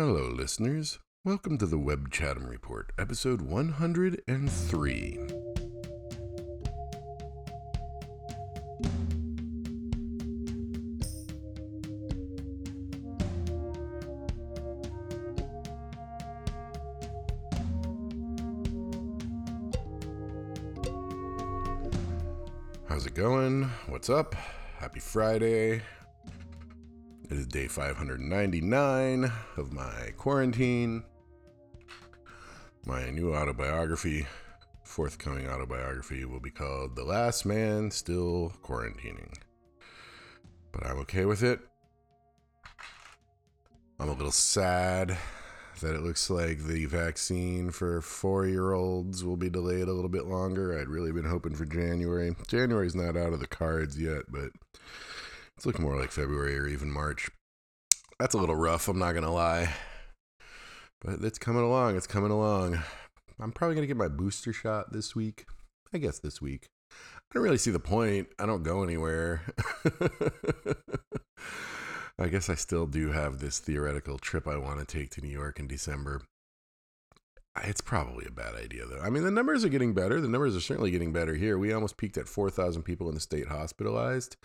[0.00, 1.00] Hello, listeners.
[1.24, 5.18] Welcome to the Webb Chatham Report, episode 103.
[22.86, 23.64] How's it going?
[23.88, 24.36] What's up?
[24.76, 25.82] Happy Friday.
[27.30, 31.04] It is day 599 of my quarantine.
[32.86, 34.26] My new autobiography,
[34.82, 39.34] forthcoming autobiography, will be called The Last Man Still Quarantining.
[40.72, 41.60] But I'm okay with it.
[44.00, 45.18] I'm a little sad
[45.82, 50.08] that it looks like the vaccine for four year olds will be delayed a little
[50.08, 50.78] bit longer.
[50.78, 52.34] I'd really been hoping for January.
[52.46, 54.48] January's not out of the cards yet, but
[55.58, 57.28] it's looking more like February or even March.
[58.20, 59.74] That's a little rough, I'm not going to lie.
[61.00, 61.96] But it's coming along.
[61.96, 62.78] It's coming along.
[63.40, 65.46] I'm probably going to get my booster shot this week.
[65.92, 66.68] I guess this week.
[66.92, 68.28] I don't really see the point.
[68.38, 69.42] I don't go anywhere.
[72.20, 75.26] I guess I still do have this theoretical trip I want to take to New
[75.26, 76.22] York in December.
[77.64, 79.00] It's probably a bad idea, though.
[79.00, 80.20] I mean, the numbers are getting better.
[80.20, 81.58] The numbers are certainly getting better here.
[81.58, 84.36] We almost peaked at 4,000 people in the state hospitalized.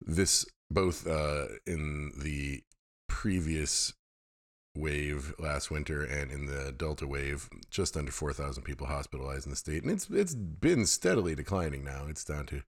[0.00, 2.62] This, both uh, in the
[3.08, 3.92] previous
[4.76, 9.56] wave last winter and in the Delta wave, just under 4,000 people hospitalized in the
[9.56, 9.82] state.
[9.82, 12.06] And it's it's been steadily declining now.
[12.08, 12.62] It's down to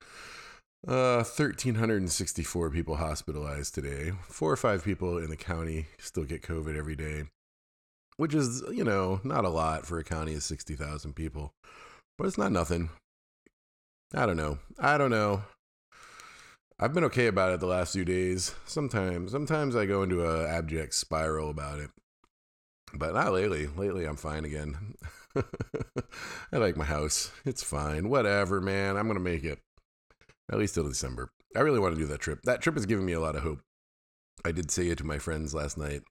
[0.86, 4.12] uh, 1,364 people hospitalized today.
[4.28, 7.24] Four or five people in the county still get COVID every day,
[8.16, 11.52] which is, you know, not a lot for a county of 60,000 people,
[12.18, 12.90] but it's not nothing.
[14.12, 14.58] I don't know.
[14.78, 15.42] I don't know.
[16.82, 18.56] I've been okay about it the last few days.
[18.66, 21.90] Sometimes, sometimes I go into a abject spiral about it,
[22.92, 23.68] but not lately.
[23.68, 24.96] Lately, I'm fine again.
[26.52, 27.30] I like my house.
[27.44, 28.08] It's fine.
[28.08, 28.96] Whatever, man.
[28.96, 29.60] I'm gonna make it
[30.50, 31.30] at least till December.
[31.54, 32.40] I really want to do that trip.
[32.42, 33.60] That trip is giving me a lot of hope.
[34.44, 36.02] I did say it to my friends last night.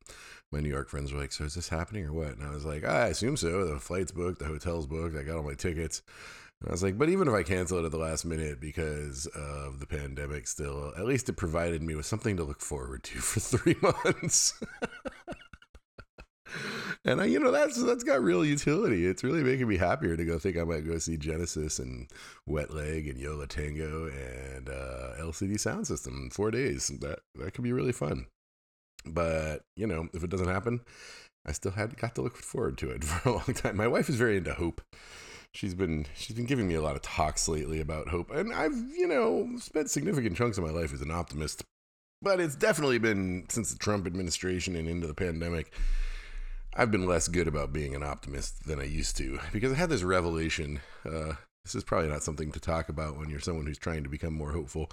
[0.53, 2.63] My New York friends were like, "So is this happening or what?" And I was
[2.63, 3.65] like, "I assume so.
[3.65, 5.17] The flight's booked, the hotel's booked.
[5.17, 6.01] I got all my tickets."
[6.67, 9.79] I was like, "But even if I cancel it at the last minute because of
[9.79, 13.39] the pandemic, still, at least it provided me with something to look forward to for
[13.39, 14.53] three months."
[17.05, 19.05] and I, you know, that's that's got real utility.
[19.05, 22.07] It's really making me happier to go think I might go see Genesis and
[22.45, 26.89] Wet Leg and Yo La Tengo and uh, LCD Sound System in four days.
[26.99, 28.27] That that could be really fun.
[29.05, 30.81] But you know, if it doesn't happen,
[31.45, 33.77] I still had got to look forward to it for a long time.
[33.77, 34.81] My wife is very into hope.
[35.53, 38.75] She's been she's been giving me a lot of talks lately about hope, and I've
[38.97, 41.63] you know spent significant chunks of my life as an optimist.
[42.21, 45.73] But it's definitely been since the Trump administration and into the pandemic
[46.73, 49.89] I've been less good about being an optimist than I used to because I had
[49.89, 50.79] this revelation.
[51.05, 51.33] Uh,
[51.65, 54.33] this is probably not something to talk about when you're someone who's trying to become
[54.33, 54.89] more hopeful.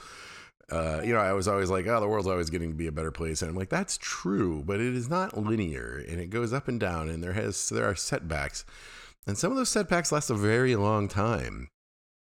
[0.70, 2.92] Uh, you know, I was always like, oh, the world's always getting to be a
[2.92, 3.40] better place.
[3.40, 6.80] And I'm like, that's true, but it is not linear and it goes up and
[6.80, 8.64] down and there has, there are setbacks.
[9.28, 11.68] And some of those setbacks last a very long time,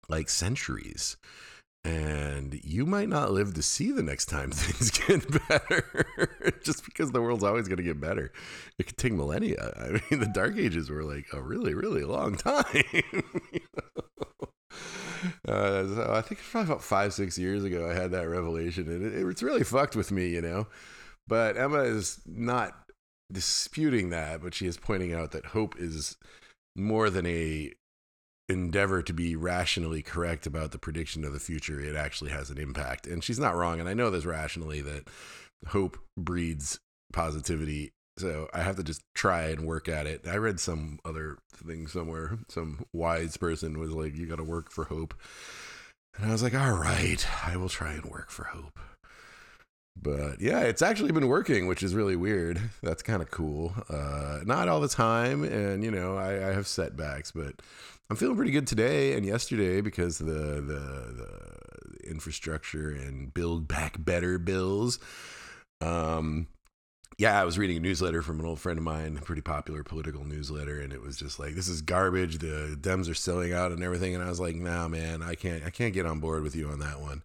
[0.09, 1.17] like centuries.
[1.83, 6.07] And you might not live to see the next time things get better
[6.63, 8.31] just because the world's always going to get better.
[8.79, 9.71] It could take millennia.
[9.77, 12.63] I mean the dark ages were like a really really long time.
[15.47, 18.87] Uh, so i think it's probably about five six years ago i had that revelation
[18.87, 20.67] and it, it's really fucked with me you know?
[21.27, 22.75] But emma is not
[23.31, 26.17] disputing that but she is pointing out that hope is
[26.75, 27.71] more than a
[28.47, 32.57] endeavor to be rationally correct about the prediction of the future, it actually has an
[32.57, 33.07] impact.
[33.07, 33.79] And she's not wrong.
[33.79, 35.07] And I know this rationally that
[35.67, 36.79] hope breeds
[37.11, 37.91] positivity.
[38.17, 40.27] So I have to just try and work at it.
[40.27, 42.37] I read some other thing somewhere.
[42.49, 45.13] Some wise person was like, you got to work for hope.
[46.15, 48.79] And I was like, all right, I will try and work for hope.
[50.01, 52.59] But yeah, it's actually been working, which is really weird.
[52.83, 53.73] That's kind of cool.
[53.89, 55.43] Uh, not all the time.
[55.43, 57.61] And, you know, I, I have setbacks, but
[58.09, 61.21] I'm feeling pretty good today and yesterday because the the,
[62.01, 64.99] the infrastructure and build back better bills.
[65.81, 66.47] Um,
[67.17, 69.83] yeah, I was reading a newsletter from an old friend of mine, a pretty popular
[69.83, 72.39] political newsletter, and it was just like, "This is garbage.
[72.39, 75.63] The Dems are selling out and everything." And I was like, "Nah, man, I can't,
[75.63, 77.23] I can't get on board with you on that one."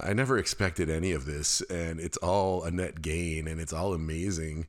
[0.00, 3.94] I never expected any of this, and it's all a net gain, and it's all
[3.94, 4.66] amazing.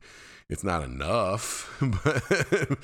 [0.48, 1.72] It's not enough,
[2.04, 2.78] but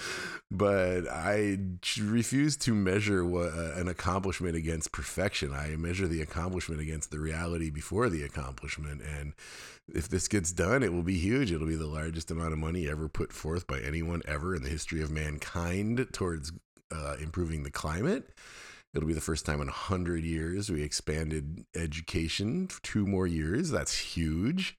[0.51, 1.59] but I
[2.01, 5.53] refuse to measure what, uh, an accomplishment against perfection.
[5.53, 9.33] I measure the accomplishment against the reality before the accomplishment, and
[9.93, 11.51] if this gets done, it will be huge.
[11.51, 14.69] It'll be the largest amount of money ever put forth by anyone ever in the
[14.69, 16.53] history of mankind towards
[16.93, 18.31] uh, improving the climate.
[18.97, 23.71] It'll be the first time in 100 years we expanded education for two more years.
[23.71, 24.79] That's huge.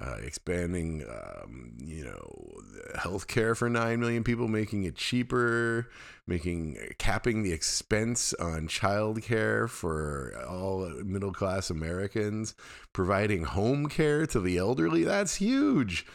[0.00, 2.58] Uh, expanding, um, you know,
[2.96, 5.88] healthcare for 9 million people, making it cheaper,
[6.26, 12.56] making capping the expense on childcare for all middle class Americans,
[12.92, 15.04] providing home care to the elderly.
[15.04, 16.04] That's huge.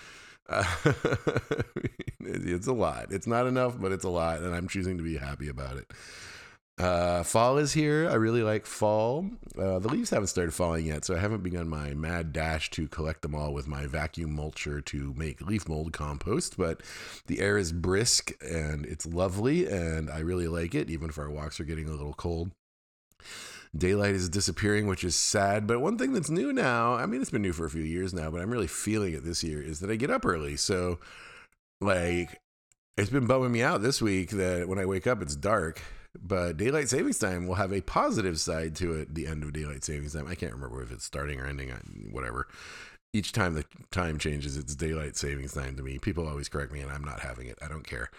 [0.49, 0.63] Uh,
[2.21, 3.07] it's a lot.
[3.11, 5.91] It's not enough, but it's a lot, and I'm choosing to be happy about it.
[6.77, 8.07] Uh, fall is here.
[8.07, 9.27] I really like fall.
[9.57, 12.87] Uh, the leaves haven't started falling yet, so I haven't begun my mad dash to
[12.87, 16.55] collect them all with my vacuum mulcher to make leaf mold compost.
[16.55, 16.83] But
[17.25, 21.31] the air is brisk and it's lovely, and I really like it, even if our
[21.31, 22.51] walks are getting a little cold.
[23.75, 25.65] Daylight is disappearing, which is sad.
[25.65, 28.13] But one thing that's new now, I mean, it's been new for a few years
[28.13, 30.55] now, but I'm really feeling it this year, is that I get up early.
[30.55, 30.99] So,
[31.81, 32.39] like,
[32.97, 35.81] it's been bumming me out this week that when I wake up, it's dark
[36.21, 39.13] but daylight savings time will have a positive side to it.
[39.13, 40.27] The end of daylight savings time.
[40.27, 41.69] I can't remember if it's starting or ending.
[42.11, 42.47] Whatever.
[43.13, 45.97] Each time the time changes, it's daylight savings time to me.
[45.97, 47.57] People always correct me, and I'm not having it.
[47.61, 48.09] I don't care.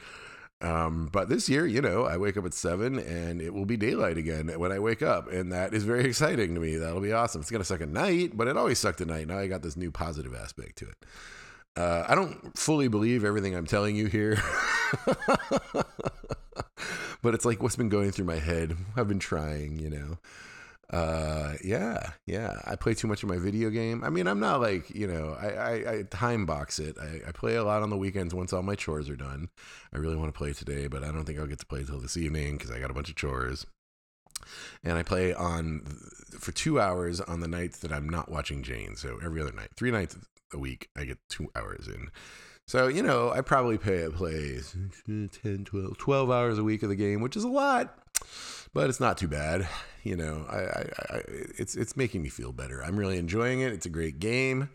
[0.60, 3.76] Um, but this year, you know, I wake up at seven and it will be
[3.76, 5.30] daylight again when I wake up.
[5.30, 6.76] And that is very exciting to me.
[6.76, 7.40] That'll be awesome.
[7.40, 9.28] It's going to suck at night, but it always sucked at night.
[9.28, 10.96] Now I got this new positive aspect to it.
[11.76, 14.42] Uh, I don't fully believe everything I'm telling you here.
[17.22, 18.76] but it's like what's been going through my head.
[18.96, 20.18] I've been trying, you know.
[20.90, 22.58] Uh, yeah, yeah.
[22.64, 24.02] I play too much of my video game.
[24.02, 25.36] I mean, I'm not like you know.
[25.38, 26.96] I I, I time box it.
[26.98, 29.50] I, I play a lot on the weekends once all my chores are done.
[29.92, 32.00] I really want to play today, but I don't think I'll get to play till
[32.00, 33.66] this evening because I got a bunch of chores.
[34.82, 35.82] And I play on
[36.38, 38.96] for two hours on the nights that I'm not watching Jane.
[38.96, 40.16] So every other night, three nights
[40.54, 42.10] a week, I get two hours in.
[42.68, 44.60] So, you know, I probably pay play eh,
[45.06, 47.96] 10, 12, 12 hours a week of the game, which is a lot,
[48.74, 49.66] but it's not too bad.
[50.02, 51.22] You know, I, I, I,
[51.56, 52.84] it's, it's making me feel better.
[52.84, 53.72] I'm really enjoying it.
[53.72, 54.68] It's a great game.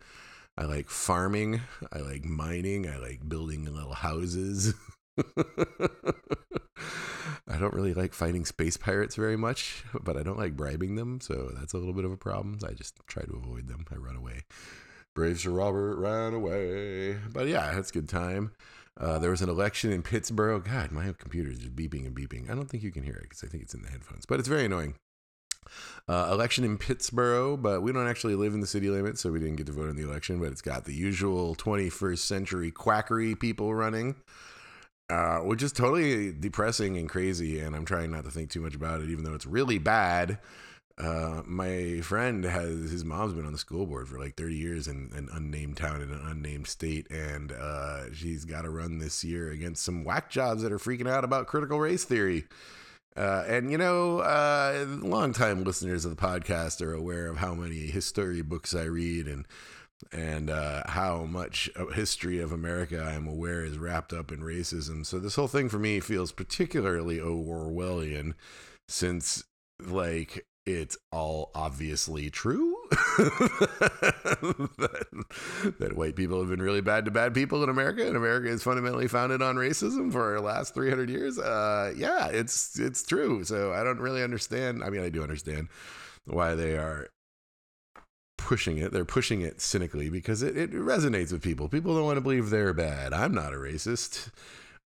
[0.57, 1.61] I like farming.
[1.91, 2.89] I like mining.
[2.89, 4.73] I like building little houses.
[7.47, 11.21] I don't really like fighting space pirates very much, but I don't like bribing them,
[11.21, 12.57] so that's a little bit of a problem.
[12.67, 13.85] I just try to avoid them.
[13.91, 14.45] I run away.
[15.15, 17.17] Brave Sir Robert ran away.
[17.31, 18.51] But yeah, that's good time.
[18.99, 20.63] Uh, there was an election in Pittsboro.
[20.63, 22.49] God, my computer is just beeping and beeping.
[22.49, 24.39] I don't think you can hear it because I think it's in the headphones, but
[24.39, 24.95] it's very annoying.
[26.07, 29.39] Uh, election in Pittsboro, but we don't actually live in the city limits, so we
[29.39, 30.39] didn't get to vote in the election.
[30.39, 34.15] But it's got the usual 21st century quackery people running,
[35.09, 37.59] uh, which is totally depressing and crazy.
[37.59, 40.37] And I'm trying not to think too much about it, even though it's really bad.
[40.97, 44.87] Uh, my friend has his mom's been on the school board for like 30 years
[44.87, 49.23] in an unnamed town in an unnamed state, and uh, she's got to run this
[49.23, 52.45] year against some whack jobs that are freaking out about critical race theory.
[53.15, 57.87] Uh, and you know, uh, longtime listeners of the podcast are aware of how many
[57.87, 59.45] history books I read and
[60.11, 65.05] and uh, how much history of America I'm aware is wrapped up in racism.
[65.05, 68.33] So this whole thing for me feels particularly Orwellian,
[68.89, 69.45] since
[69.79, 72.73] like it's all obviously true
[73.17, 75.05] that,
[75.79, 78.63] that, white people have been really bad to bad people in America, and America is
[78.63, 81.37] fundamentally founded on racism for our last 300 years.
[81.37, 83.43] Uh, yeah, it's it's true.
[83.43, 84.83] So I don't really understand.
[84.83, 85.67] I mean, I do understand
[86.25, 87.09] why they are
[88.37, 88.91] pushing it.
[88.91, 91.69] They're pushing it cynically because it, it resonates with people.
[91.69, 93.13] People don't want to believe they're bad.
[93.13, 94.29] I'm not a racist.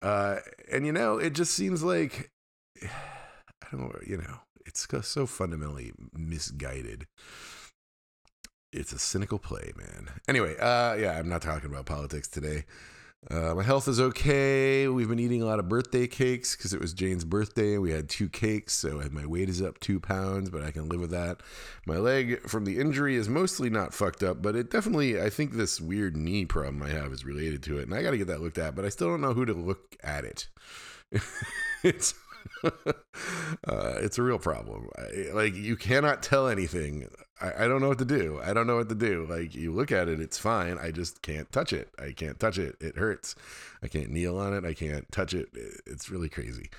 [0.02, 0.36] Uh,
[0.70, 2.30] and you know, it just seems like
[2.82, 7.06] I don't know, you know, it's so fundamentally misguided.
[8.72, 10.10] It's a cynical play, man.
[10.28, 12.64] Anyway, uh, yeah, I'm not talking about politics today.
[13.28, 14.86] Uh, my health is okay.
[14.86, 17.76] We've been eating a lot of birthday cakes because it was Jane's birthday.
[17.76, 21.00] We had two cakes, so my weight is up two pounds, but I can live
[21.00, 21.40] with that.
[21.86, 25.52] My leg from the injury is mostly not fucked up, but it definitely, I think
[25.52, 28.28] this weird knee problem I have is related to it, and I got to get
[28.28, 30.48] that looked at, but I still don't know who to look at it.
[31.82, 32.14] it's
[32.64, 34.88] uh, it's a real problem.
[34.96, 37.08] I, like you cannot tell anything.
[37.40, 38.40] I, I, don't know what to do.
[38.42, 39.26] I don't know what to do.
[39.28, 40.78] Like you look at it, it's fine.
[40.78, 41.90] I just can't touch it.
[41.98, 42.76] I can't touch it.
[42.80, 43.34] It hurts.
[43.82, 44.64] I can't kneel on it.
[44.64, 45.48] I can't touch it.
[45.86, 46.70] It's really crazy.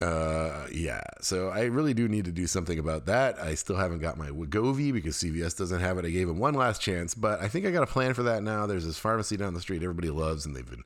[0.00, 1.02] Uh, yeah.
[1.20, 3.40] So I really do need to do something about that.
[3.40, 6.04] I still haven't got my Wegovy because CVS doesn't have it.
[6.04, 8.42] I gave them one last chance, but I think I got a plan for that
[8.42, 8.66] now.
[8.66, 10.84] There's this pharmacy down the street everybody loves, and they've been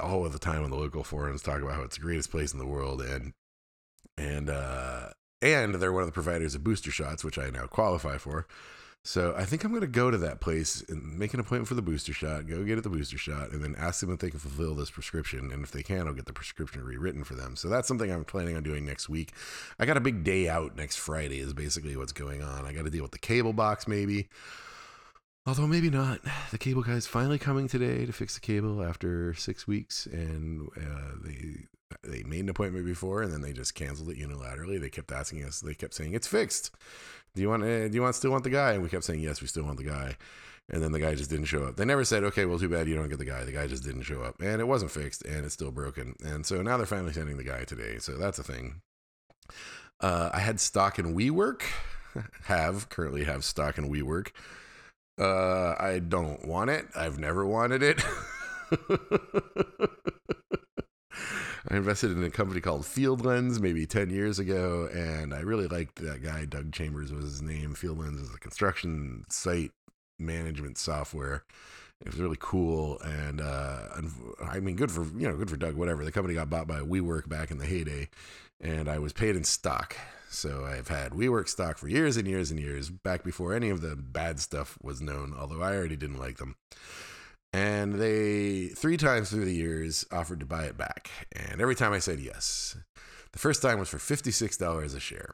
[0.00, 2.52] all of the time on the local forums talk about how it's the greatest place
[2.52, 3.32] in the world, and
[4.16, 5.10] and uh,
[5.42, 8.46] and they're one of the providers of booster shots, which I now qualify for.
[9.02, 11.74] So I think I'm going to go to that place and make an appointment for
[11.74, 14.28] the booster shot, go get it the booster shot, and then ask them if they
[14.28, 15.50] can fulfill this prescription.
[15.50, 17.56] And if they can, I'll get the prescription rewritten for them.
[17.56, 19.32] So that's something I'm planning on doing next week.
[19.78, 22.66] I got a big day out next Friday, is basically what's going on.
[22.66, 24.28] I got to deal with the cable box, maybe.
[25.46, 26.20] Although maybe not.
[26.50, 31.14] The cable guy's finally coming today to fix the cable after six weeks, and uh,
[31.24, 31.66] they
[32.02, 34.80] they made an appointment before, and then they just canceled it unilaterally.
[34.80, 35.60] They kept asking us.
[35.60, 36.70] They kept saying it's fixed
[37.34, 38.72] do you want uh, do you want still want the guy?
[38.72, 40.16] And we kept saying yes, we still want the guy.
[40.72, 41.76] And then the guy just didn't show up.
[41.76, 43.42] They never said, okay, well, too bad you don't get the guy.
[43.42, 46.14] The guy just didn't show up, and it wasn't fixed, and it's still broken.
[46.24, 47.98] And so now they're finally sending the guy today.
[47.98, 48.80] So that's a thing.
[50.00, 51.62] Uh, I had stock in WeWork.
[52.44, 54.28] have currently have stock in WeWork.
[55.20, 56.86] Uh, I don't want it.
[56.96, 58.02] I've never wanted it.
[61.68, 65.66] I invested in a company called Field Lens maybe 10 years ago, and I really
[65.66, 66.46] liked that guy.
[66.46, 67.74] Doug Chambers was his name.
[67.74, 69.72] Field Lens is a construction site
[70.18, 71.44] management software.
[72.00, 73.88] It was really cool, and uh,
[74.42, 75.74] I mean, good for you know, good for Doug.
[75.74, 76.02] Whatever.
[76.02, 78.08] The company got bought by WeWork back in the heyday,
[78.60, 79.96] and I was paid in stock.
[80.28, 83.80] So I've had WeWork stock for years and years and years, back before any of
[83.80, 85.34] the bad stuff was known.
[85.36, 86.54] Although I already didn't like them.
[87.52, 91.10] And they, three times through the years, offered to buy it back.
[91.32, 92.76] And every time I said yes.
[93.32, 95.32] The first time was for $56 a share.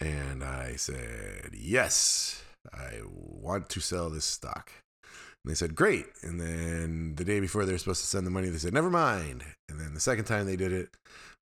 [0.00, 2.42] And I said, yes,
[2.74, 4.72] I want to sell this stock.
[5.46, 6.06] And they said, great.
[6.22, 8.90] And then the day before they were supposed to send the money, they said, never
[8.90, 9.44] mind.
[9.68, 10.88] And then the second time they did it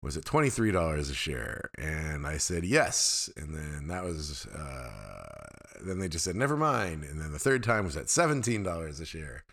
[0.03, 1.71] was at $23 a share.
[1.79, 3.31] And I said, yes.
[3.35, 5.49] And then that was, uh,
[5.83, 7.05] then they just said, never mind.
[7.05, 9.45] And then the third time was at $17 a share.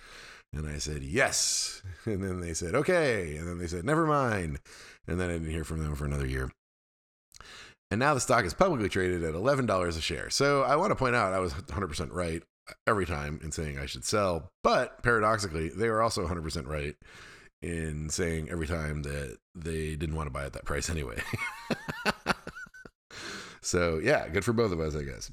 [0.51, 1.81] And I said, yes.
[2.05, 3.37] And then they said, okay.
[3.37, 4.59] And then they said, never mind.
[5.07, 6.51] And then I didn't hear from them for another year.
[7.89, 10.29] And now the stock is publicly traded at $11 a share.
[10.29, 12.43] So I want to point out I was 100% right
[12.87, 14.49] every time in saying I should sell.
[14.63, 16.95] But paradoxically, they were also 100% right
[17.61, 21.21] in saying every time that they didn't want to buy at that price anyway.
[23.61, 25.31] so yeah, good for both of us, I guess.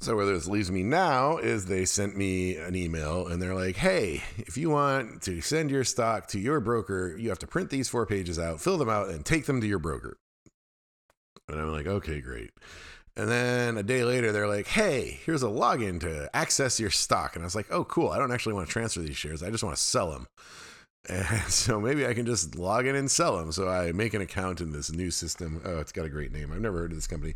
[0.00, 3.76] So where this leaves me now is they sent me an email and they're like,
[3.76, 7.70] "Hey, if you want to send your stock to your broker, you have to print
[7.70, 10.18] these four pages out, fill them out, and take them to your broker."
[11.48, 12.50] And I'm like, "Okay, great."
[13.16, 17.36] And then a day later, they're like, "Hey, here's a login to access your stock."
[17.36, 18.10] And I was like, "Oh, cool!
[18.10, 19.42] I don't actually want to transfer these shares.
[19.42, 20.26] I just want to sell them."
[21.06, 23.52] And so maybe I can just log in and sell them.
[23.52, 25.60] So I make an account in this new system.
[25.62, 26.50] Oh, it's got a great name.
[26.50, 27.34] I've never heard of this company.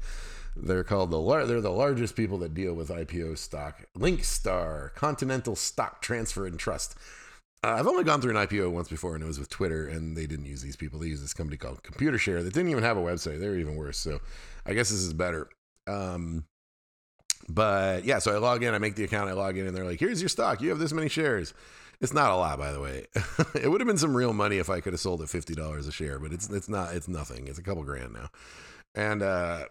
[0.56, 3.84] They're called the lar- they're the largest people that deal with IPO stock.
[3.96, 6.96] Linkstar, Continental Stock Transfer and Trust.
[7.62, 10.16] Uh, I've only gone through an IPO once before, and it was with Twitter, and
[10.16, 11.00] they didn't use these people.
[11.00, 13.40] They used this company called Computershare that didn't even have a website.
[13.40, 13.98] They were even worse.
[13.98, 14.20] So
[14.64, 15.48] I guess this is better.
[15.88, 16.44] Um,
[17.48, 19.84] but yeah, so I log in, I make the account, I log in, and they're
[19.84, 20.60] like, "Here's your stock.
[20.60, 21.54] You have this many shares."
[22.00, 23.06] It's not a lot, by the way.
[23.60, 25.86] it would have been some real money if I could have sold at fifty dollars
[25.86, 26.94] a share, but it's it's not.
[26.94, 27.48] It's nothing.
[27.48, 28.28] It's a couple grand now,
[28.94, 29.64] and uh,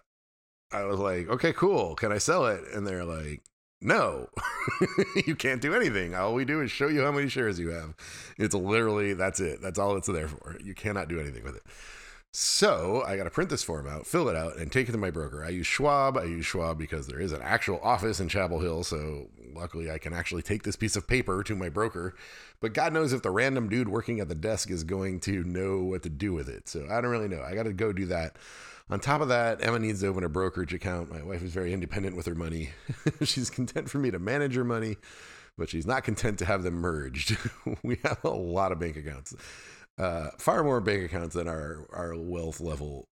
[0.72, 1.94] I was like, okay, cool.
[1.94, 2.62] Can I sell it?
[2.74, 3.42] And they're like,
[3.80, 4.28] no,
[5.26, 6.14] you can't do anything.
[6.14, 7.94] All we do is show you how many shares you have.
[8.36, 9.62] It's literally that's it.
[9.62, 10.56] That's all it's there for.
[10.62, 11.62] You cannot do anything with it.
[12.32, 14.98] So I got to print this form out, fill it out, and take it to
[14.98, 15.44] my broker.
[15.44, 16.16] I use Schwab.
[16.18, 18.84] I use Schwab because there is an actual office in Chapel Hill.
[18.84, 22.14] So luckily, I can actually take this piece of paper to my broker.
[22.60, 25.78] But God knows if the random dude working at the desk is going to know
[25.78, 26.68] what to do with it.
[26.68, 27.42] So I don't really know.
[27.42, 28.36] I got to go do that.
[28.90, 31.10] On top of that, Emma needs to open a brokerage account.
[31.10, 32.70] My wife is very independent with her money.
[33.22, 34.96] she's content for me to manage her money,
[35.58, 37.36] but she's not content to have them merged.
[37.82, 39.34] we have a lot of bank accounts,
[39.98, 43.06] uh, far more bank accounts than our, our wealth level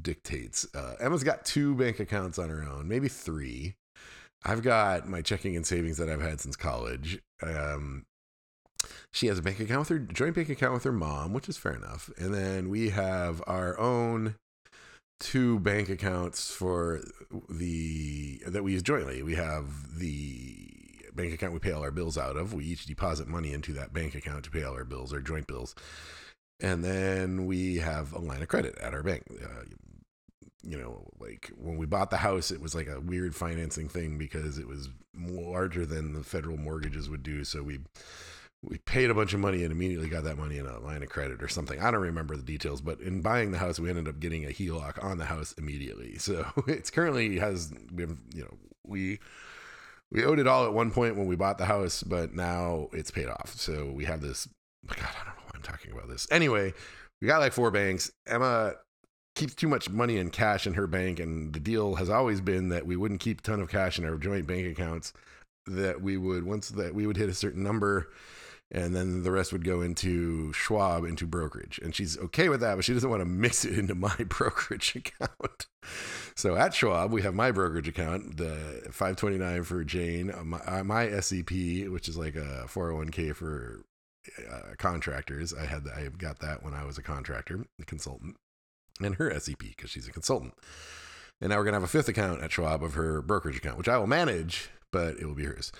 [0.00, 0.66] dictates.
[0.74, 3.74] Uh, Emma's got two bank accounts on her own, maybe three.
[4.44, 7.20] I've got my checking and savings that I've had since college.
[7.42, 8.04] Um,
[9.12, 11.56] she has a bank account with her joint bank account with her mom, which is
[11.56, 12.10] fair enough.
[12.18, 14.36] And then we have our own
[15.18, 17.00] two bank accounts for
[17.48, 19.22] the that we use jointly.
[19.22, 20.68] We have the
[21.14, 22.54] bank account we pay all our bills out of.
[22.54, 25.48] We each deposit money into that bank account to pay all our bills, our joint
[25.48, 25.74] bills.
[26.60, 29.24] And then we have a line of credit at our bank.
[29.30, 29.64] Uh,
[30.62, 34.18] you know, like when we bought the house, it was like a weird financing thing
[34.18, 37.44] because it was larger than the federal mortgages would do.
[37.44, 37.80] So we
[38.62, 41.08] we paid a bunch of money and immediately got that money in a line of
[41.08, 41.80] credit or something.
[41.80, 44.48] I don't remember the details, but in buying the house, we ended up getting a
[44.48, 46.18] HELOC on the house immediately.
[46.18, 49.20] So it's currently has we have, you know we
[50.10, 53.10] we owed it all at one point when we bought the house, but now it's
[53.10, 53.54] paid off.
[53.54, 54.48] So we have this.
[54.86, 56.26] God, I don't I'm talking about this.
[56.30, 56.72] Anyway,
[57.20, 58.10] we got like four banks.
[58.26, 58.74] Emma
[59.34, 62.68] keeps too much money in cash in her bank, and the deal has always been
[62.70, 65.12] that we wouldn't keep a ton of cash in our joint bank accounts.
[65.66, 68.08] That we would once that we would hit a certain number
[68.70, 71.80] and then the rest would go into Schwab into brokerage.
[71.82, 74.94] And she's okay with that, but she doesn't want to mix it into my brokerage
[74.94, 75.66] account.
[76.34, 80.84] So at Schwab, we have my brokerage account, the 529 for Jane, uh, my, uh,
[80.84, 81.50] my SEP,
[81.88, 83.84] which is like a 401k for
[84.50, 85.54] uh, contractors.
[85.54, 88.36] I had I got that when I was a contractor, a consultant,
[89.00, 90.54] and her SEP because she's a consultant.
[91.40, 93.88] And now we're gonna have a fifth account at Schwab of her brokerage account, which
[93.88, 95.72] I will manage, but it will be hers.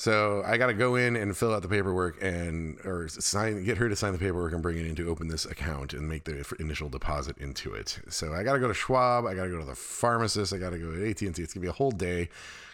[0.00, 3.76] So I got to go in and fill out the paperwork and or sign get
[3.76, 6.24] her to sign the paperwork and bring it in to open this account and make
[6.24, 7.98] the initial deposit into it.
[8.08, 10.56] So I got to go to Schwab, I got to go to the pharmacist, I
[10.56, 11.26] got to go to AT&T.
[11.26, 12.30] It's going to be a whole day.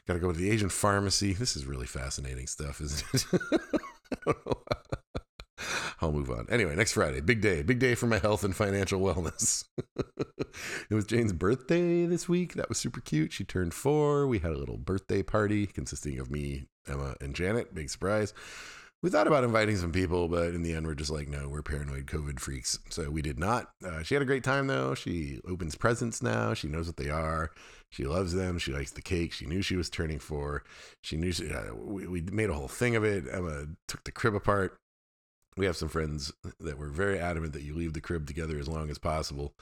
[0.06, 1.32] Got to go to the Asian pharmacy.
[1.32, 3.60] This is really fascinating stuff, isn't it?
[6.00, 6.46] I'll move on.
[6.50, 9.64] Anyway, next Friday, big day, big day for my health and financial wellness.
[10.90, 12.54] it was Jane's birthday this week.
[12.54, 13.32] That was super cute.
[13.32, 14.26] She turned four.
[14.26, 17.75] We had a little birthday party consisting of me, Emma, and Janet.
[17.75, 18.34] Big surprise.
[19.06, 21.62] We thought about inviting some people, but in the end, we're just like, no, we're
[21.62, 22.80] paranoid COVID freaks.
[22.90, 23.70] So we did not.
[23.86, 24.96] Uh, she had a great time, though.
[24.96, 26.54] She opens presents now.
[26.54, 27.52] She knows what they are.
[27.88, 28.58] She loves them.
[28.58, 29.32] She likes the cake.
[29.32, 30.64] She knew she was turning four.
[31.04, 33.26] She knew she, uh, we, we made a whole thing of it.
[33.30, 34.76] Emma took the crib apart
[35.56, 38.68] we have some friends that were very adamant that you leave the crib together as
[38.68, 39.54] long as possible.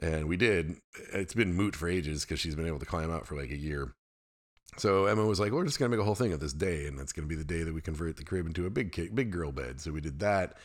[0.00, 0.76] And we did.
[1.12, 3.56] It's been moot for ages because she's been able to climb out for like a
[3.56, 3.94] year.
[4.76, 6.98] So Emma was like, "We're just gonna make a whole thing of this day, and
[6.98, 9.52] that's gonna be the day that we convert the crib into a big big girl
[9.52, 10.56] bed." So we did that.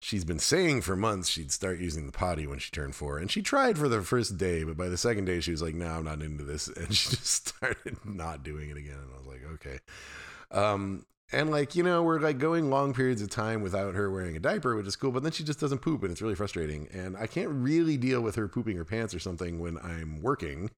[0.00, 3.30] She's been saying for months she'd start using the potty when she turned four, and
[3.30, 5.86] she tried for the first day, but by the second day she was like, "No,
[5.86, 8.98] I'm not into this," and she just started not doing it again.
[8.98, 9.78] And I was like, "Okay."
[10.50, 14.36] Um, and like, you know, we're like going long periods of time without her wearing
[14.36, 16.88] a diaper, which is cool, but then she just doesn't poop and it's really frustrating.
[16.92, 20.70] And I can't really deal with her pooping her pants or something when I'm working.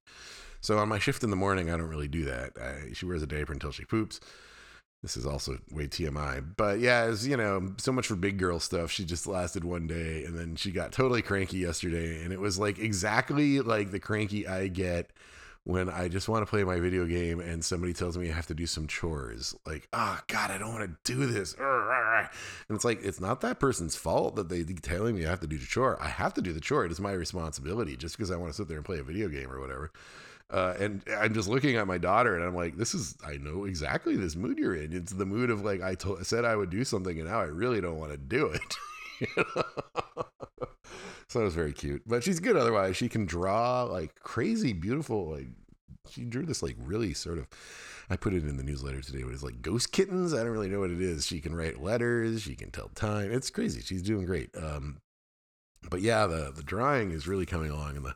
[0.65, 2.53] So on my shift in the morning, I don't really do that.
[2.59, 4.19] I, she wears a diaper until she poops.
[5.03, 6.43] This is also way TMI.
[6.57, 8.91] But yeah, as you know, so much for big girl stuff.
[8.91, 12.25] She just lasted one day and then she got totally cranky yesterday.
[12.25, 15.11] And it was like exactly like the cranky I get
[15.65, 18.47] when I just want to play my video game and somebody tells me I have
[18.47, 19.55] to do some chores.
[19.67, 21.55] Like, oh God, I don't want to do this.
[21.59, 25.47] And it's like, it's not that person's fault that they telling me I have to
[25.47, 26.03] do the chore.
[26.03, 26.87] I have to do the chore.
[26.87, 29.29] It is my responsibility just because I want to sit there and play a video
[29.29, 29.93] game or whatever.
[30.51, 33.65] Uh, and I'm just looking at my daughter and I'm like, this is, I know
[33.65, 34.93] exactly this mood you're in.
[34.93, 37.45] It's the mood of like, I told, said I would do something and now I
[37.47, 38.77] really don't want to do it.
[41.35, 42.03] So it was very cute.
[42.07, 42.97] But she's good otherwise.
[42.97, 45.49] She can draw like crazy beautiful like
[46.09, 47.49] she drew this like really sort of
[48.09, 50.33] I put it in the newsletter today, but it's like ghost kittens.
[50.33, 51.27] I don't really know what it is.
[51.27, 53.33] She can write letters, she can tell time.
[53.33, 53.81] It's crazy.
[53.81, 54.51] She's doing great.
[54.57, 54.99] Um
[55.91, 58.15] but yeah, the the drawing is really coming along and the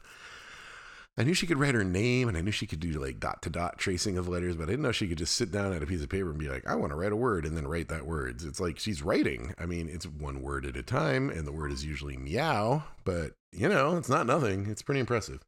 [1.19, 3.43] I knew she could write her name and I knew she could do like dot
[3.43, 5.83] to dot tracing of letters, but I didn't know she could just sit down at
[5.83, 7.67] a piece of paper and be like, I want to write a word and then
[7.67, 8.41] write that word.
[8.45, 9.53] It's like she's writing.
[9.59, 13.33] I mean, it's one word at a time and the word is usually meow, but
[13.51, 14.67] you know, it's not nothing.
[14.67, 15.41] It's pretty impressive.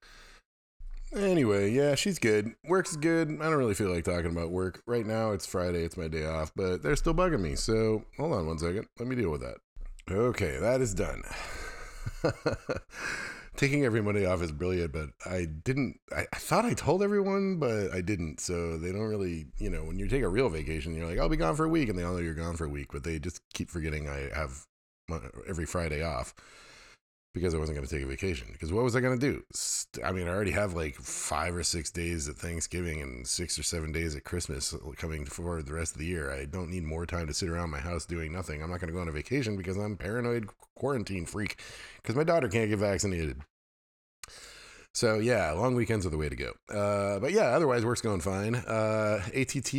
[1.15, 2.53] Anyway, yeah, she's good.
[2.67, 3.29] Work's good.
[3.29, 4.83] I don't really feel like talking about work.
[4.87, 5.85] Right now, it's Friday.
[5.85, 7.55] It's my day off, but they're still bugging me.
[7.55, 8.89] So hold on one second.
[8.99, 9.59] Let me deal with that.
[10.11, 11.23] Okay, that is done.
[13.61, 16.01] taking every Monday off is brilliant, but I didn't.
[16.17, 18.41] I, I, thought I told everyone, but I didn't.
[18.41, 21.29] So they don't really, you know, when you take a real vacation, you're like, I'll
[21.29, 23.05] be gone for a week, and they all know you're gone for a week, but
[23.05, 24.65] they just keep forgetting I have
[25.47, 26.35] every Friday off
[27.35, 28.49] because I wasn't going to take a vacation.
[28.51, 29.43] Because what was I going to do?
[30.03, 33.63] I mean, I already have like five or six days at Thanksgiving and six or
[33.63, 36.33] seven days at Christmas uh, coming forward the rest of the year.
[36.33, 38.63] I don't need more time to sit around my house doing nothing.
[38.63, 41.61] I'm not going to go on a vacation because I'm paranoid quarantine freak
[41.97, 43.43] because my daughter can't get vaccinated.
[44.95, 46.53] So yeah, long weekends are the way to go.
[46.73, 48.57] Uh, but yeah, otherwise work's going fine.
[48.57, 49.75] Uh, ATT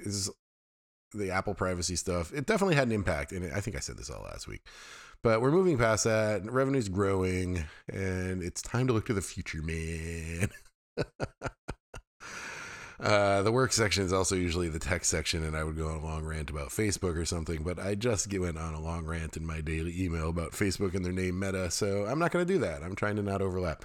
[0.00, 0.30] is
[1.12, 2.32] the Apple privacy stuff.
[2.32, 4.62] It definitely had an impact, and I think I said this all last week.
[5.22, 6.44] But we're moving past that.
[6.50, 10.50] Revenue's growing, and it's time to look to the future, man.
[13.00, 15.96] uh, the work section is also usually the tech section, and I would go on
[15.96, 17.62] a long rant about Facebook or something.
[17.62, 21.04] But I just went on a long rant in my daily email about Facebook and
[21.04, 22.82] their name Meta, so I'm not going to do that.
[22.82, 23.84] I'm trying to not overlap.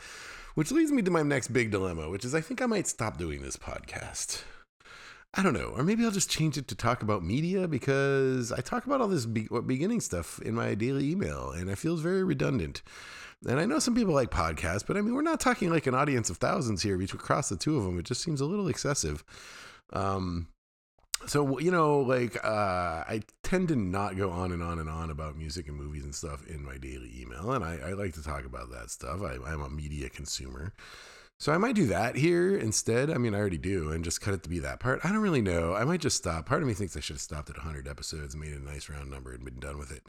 [0.56, 3.18] Which leads me to my next big dilemma, which is I think I might stop
[3.18, 4.44] doing this podcast.
[5.34, 8.60] I don't know, or maybe I'll just change it to talk about media because I
[8.60, 12.22] talk about all this be- beginning stuff in my daily email, and it feels very
[12.22, 12.82] redundant.
[13.48, 15.96] And I know some people like podcasts, but I mean, we're not talking like an
[15.96, 17.98] audience of thousands here between across the two of them.
[17.98, 19.24] It just seems a little excessive.
[19.94, 20.48] Um,
[21.28, 25.10] so you know like uh, i tend to not go on and on and on
[25.10, 28.24] about music and movies and stuff in my daily email and i, I like to
[28.24, 29.22] talk about that stuff.
[29.22, 30.74] I, i'm a media consumer.
[31.40, 33.10] So i might do that here instead.
[33.10, 35.00] I mean i already do and just cut it to be that part.
[35.04, 35.74] I don't really know.
[35.74, 36.46] I might just stop.
[36.46, 39.10] Part of me thinks i should have stopped at 100 episodes made a nice round
[39.10, 40.04] number and been done with it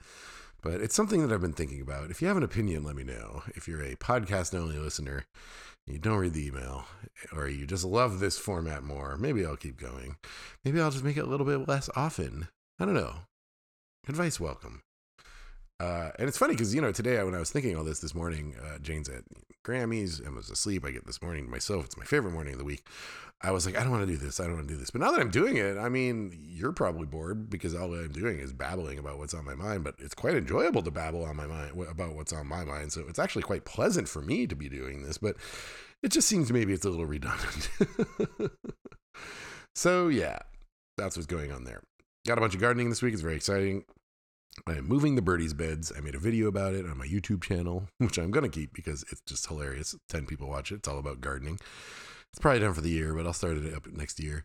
[0.62, 3.04] but it's something that i've been thinking about if you have an opinion let me
[3.04, 5.24] know if you're a podcast only listener
[5.86, 6.86] you don't read the email
[7.34, 10.16] or you just love this format more, maybe I'll keep going.
[10.64, 12.48] Maybe I'll just make it a little bit less often.
[12.78, 13.14] I don't know.
[14.08, 14.82] Advice welcome.
[15.82, 18.14] Uh, and it's funny because, you know, today when I was thinking all this this
[18.14, 19.24] morning, uh, Jane's at
[19.64, 20.84] Grammys, and was asleep.
[20.84, 21.86] I get this morning to myself.
[21.86, 22.84] It's my favorite morning of the week.
[23.40, 24.38] I was like, I don't want to do this.
[24.38, 24.90] I don't want to do this.
[24.90, 28.38] But now that I'm doing it, I mean, you're probably bored because all I'm doing
[28.38, 29.82] is babbling about what's on my mind.
[29.82, 32.92] But it's quite enjoyable to babble on my mind about what's on my mind.
[32.92, 35.18] So it's actually quite pleasant for me to be doing this.
[35.18, 35.34] But
[36.00, 37.68] it just seems maybe it's a little redundant.
[39.74, 40.38] so yeah,
[40.96, 41.82] that's what's going on there.
[42.24, 43.14] Got a bunch of gardening this week.
[43.14, 43.84] It's very exciting.
[44.66, 45.92] I am moving the birdies' beds.
[45.96, 48.72] I made a video about it on my YouTube channel, which I'm going to keep
[48.72, 49.94] because it's just hilarious.
[50.08, 50.76] 10 people watch it.
[50.76, 51.58] It's all about gardening.
[52.30, 54.44] It's probably done for the year, but I'll start it up next year.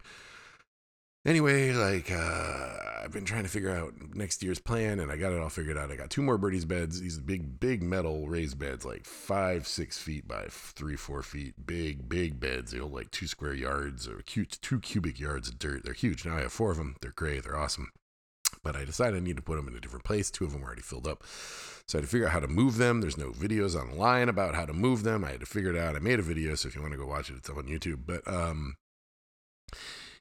[1.25, 5.33] Anyway, like, uh, I've been trying to figure out next year's plan and I got
[5.33, 5.91] it all figured out.
[5.91, 9.97] I got two more birdies' beds, these big, big metal raised beds, like five, six
[9.97, 11.53] feet by three, four feet.
[11.65, 12.71] Big, big beds.
[12.71, 15.83] They hold like two square yards or two cubic yards of dirt.
[15.83, 16.25] They're huge.
[16.25, 16.95] Now I have four of them.
[17.01, 17.43] They're great.
[17.43, 17.91] They're awesome
[18.67, 20.29] but I decided I need to put them in a different place.
[20.29, 21.23] Two of them were already filled up.
[21.87, 22.99] So I had to figure out how to move them.
[22.99, 25.23] There's no videos online about how to move them.
[25.23, 25.95] I had to figure it out.
[25.95, 27.67] I made a video, so if you want to go watch it, it's up on
[27.67, 28.01] YouTube.
[28.05, 28.75] But um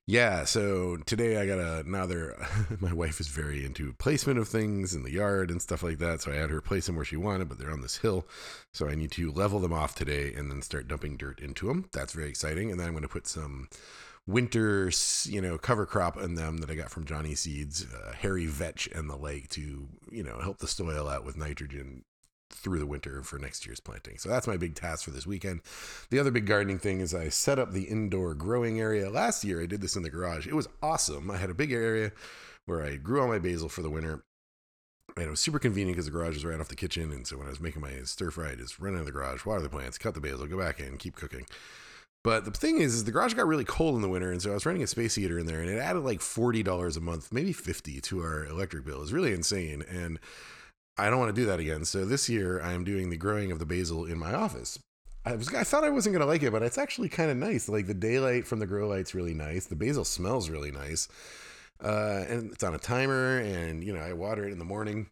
[0.07, 2.37] yeah, so today I got a now they're
[2.81, 6.21] my wife is very into placement of things in the yard and stuff like that.
[6.21, 8.29] So I had her place them where she wanted, but they're on this hill.
[8.73, 11.89] So I need to level them off today and then start dumping dirt into them.
[11.93, 12.71] That's very exciting.
[12.71, 13.67] And then I'm going to put some
[14.27, 14.91] winter,
[15.25, 18.89] you know, cover crop in them that I got from Johnny Seeds, uh, hairy vetch
[18.93, 22.05] and the like to, you know, help the soil out with nitrogen
[22.51, 24.19] through the winter for next year's planting.
[24.19, 25.61] So that's my big task for this weekend.
[26.11, 29.11] The other big gardening thing is I set up the indoor growing area.
[29.11, 30.47] Last year I did this in the garage.
[30.47, 31.31] It was awesome.
[31.31, 32.13] I had a big area
[32.65, 34.25] where I grew all my basil for the winter.
[35.17, 37.13] And it was super convenient because the garage is right off the kitchen.
[37.13, 39.47] And so when I was making my stir fry, I just run into the garage,
[39.47, 41.47] water the plants, cut the basil, go back in, keep cooking.
[42.27, 44.51] But the thing is, is the garage got really cold in the winter, and so
[44.51, 47.01] I was running a space heater in there, and it added like forty dollars a
[47.01, 49.01] month, maybe fifty, to our electric bill.
[49.01, 50.19] It's really insane, and
[50.99, 51.85] I don't want to do that again.
[51.85, 54.77] So this year, I am doing the growing of the basil in my office.
[55.25, 57.69] I was, I thought I wasn't gonna like it, but it's actually kind of nice.
[57.69, 59.67] Like the daylight from the grow light's really nice.
[59.67, 61.07] The basil smells really nice,
[61.81, 65.07] uh, and it's on a timer, and you know I water it in the morning.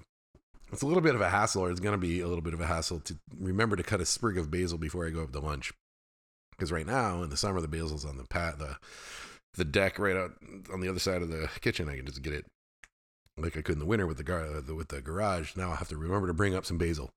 [0.73, 2.61] It's a little bit of a hassle, or it's gonna be a little bit of
[2.61, 5.39] a hassle to remember to cut a sprig of basil before I go up to
[5.39, 5.73] lunch
[6.57, 8.77] because right now in the summer the basil's on the pat the
[9.57, 10.33] the deck right out
[10.73, 11.89] on the other side of the kitchen.
[11.89, 12.47] I can just get it
[13.37, 15.57] like I could in the winter with the, gar- the with the garage.
[15.57, 17.11] Now I have to remember to bring up some basil,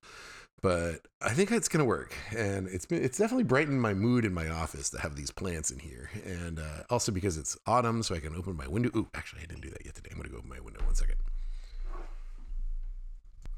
[0.62, 4.34] but I think it's gonna work, and it's been it's definitely brightened my mood in
[4.34, 8.16] my office to have these plants in here, and uh, also because it's autumn, so
[8.16, 8.90] I can open my window.
[8.96, 10.10] Ooh, actually, I didn't do that yet today.
[10.12, 11.16] I'm gonna go open my window one second.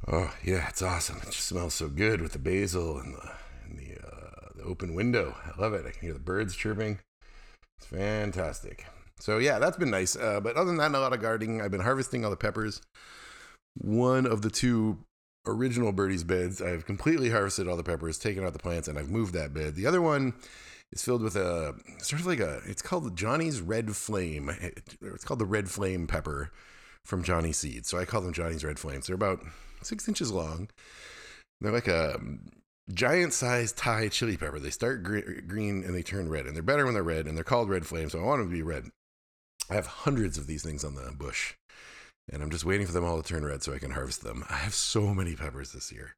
[0.08, 1.18] Oh yeah, it's awesome.
[1.18, 3.32] It just smells so good with the basil and the
[4.60, 5.36] the open window.
[5.46, 5.86] I love it.
[5.86, 7.00] I can hear the birds chirping.
[7.78, 8.86] It's fantastic.
[9.20, 10.16] So yeah, that's been nice.
[10.16, 11.62] Uh, but other than that, a lot of gardening.
[11.62, 12.82] I've been harvesting all the peppers.
[13.76, 15.00] One of the two
[15.46, 19.10] original birdies beds, I've completely harvested all the peppers, taken out the plants, and I've
[19.10, 19.76] moved that bed.
[19.76, 20.34] The other one
[20.92, 22.62] is filled with a sort of like a.
[22.66, 24.52] It's called Johnny's Red Flame.
[25.02, 26.52] It's called the Red Flame pepper
[27.06, 27.90] from Johnny Seeds.
[27.90, 29.08] So I call them Johnny's Red Flames.
[29.08, 29.40] They're about
[29.82, 30.70] six inches long.
[31.62, 32.20] They're like a
[32.94, 34.60] giant sized Thai chili pepper.
[34.60, 37.36] They start gre- green and they turn red, and they're better when they're red, and
[37.36, 38.10] they're called red flame.
[38.10, 38.86] So I want them to be red.
[39.70, 41.54] I have hundreds of these things on the bush,
[42.32, 44.44] and I'm just waiting for them all to turn red so I can harvest them.
[44.50, 46.16] I have so many peppers this year.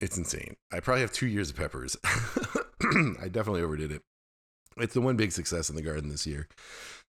[0.00, 0.56] It's insane.
[0.72, 1.96] I probably have two years of peppers.
[2.04, 4.02] I definitely overdid it.
[4.78, 6.48] It's the one big success in the garden this year.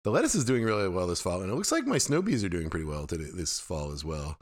[0.03, 2.43] The lettuce is doing really well this fall, and it looks like my snow peas
[2.43, 4.37] are doing pretty well today, this fall as well.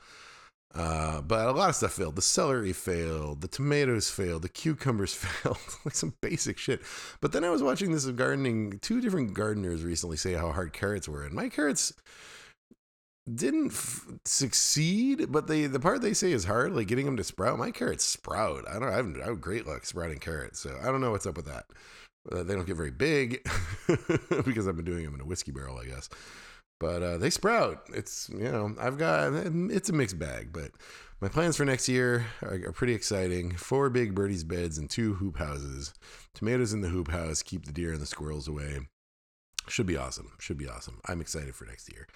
[0.76, 2.16] Uh, but a lot of stuff failed.
[2.16, 3.42] The celery failed.
[3.42, 4.44] The tomatoes failed.
[4.44, 5.58] The cucumbers failed.
[5.84, 6.82] like some basic shit.
[7.22, 8.80] But then I was watching this gardening.
[8.80, 11.94] Two different gardeners recently say how hard carrots were, and my carrots
[13.34, 15.32] didn't f- succeed.
[15.32, 17.58] But they the part they say is hard, like getting them to sprout.
[17.58, 18.68] My carrots sprout.
[18.70, 18.90] I don't.
[18.90, 20.60] I have, I have great luck sprouting carrots.
[20.60, 21.66] So I don't know what's up with that.
[22.32, 23.44] Uh, they don't get very big
[24.46, 26.10] because I've been doing them in a whiskey barrel, I guess.
[26.80, 27.90] But uh, they sprout.
[27.94, 30.72] It's you know I've got it's a mixed bag, but
[31.22, 33.52] my plans for next year are, are pretty exciting.
[33.56, 35.94] Four big birdies beds and two hoop houses.
[36.34, 38.80] Tomatoes in the hoop house keep the deer and the squirrels away.
[39.68, 40.32] Should be awesome.
[40.40, 41.00] Should be awesome.
[41.06, 42.08] I'm excited for next year.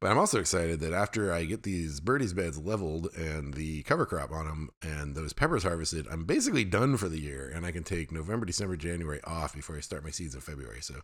[0.00, 4.06] But I'm also excited that after I get these birdies beds leveled and the cover
[4.06, 7.72] crop on them and those peppers harvested, I'm basically done for the year and I
[7.72, 10.80] can take November, December, January off before I start my seeds in February.
[10.80, 10.94] So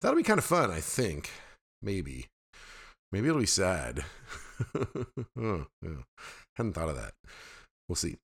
[0.00, 1.30] that'll be kind of fun, I think.
[1.80, 2.28] Maybe.
[3.12, 4.04] Maybe it'll be sad.
[5.38, 6.02] oh, yeah.
[6.56, 7.12] Hadn't thought of that.
[7.88, 8.16] We'll see.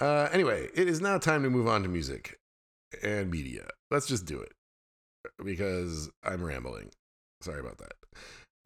[0.00, 2.38] Uh, anyway, it is now time to move on to music
[3.02, 3.68] and media.
[3.90, 4.52] Let's just do it
[5.44, 6.90] because I'm rambling.
[7.42, 7.92] Sorry about that.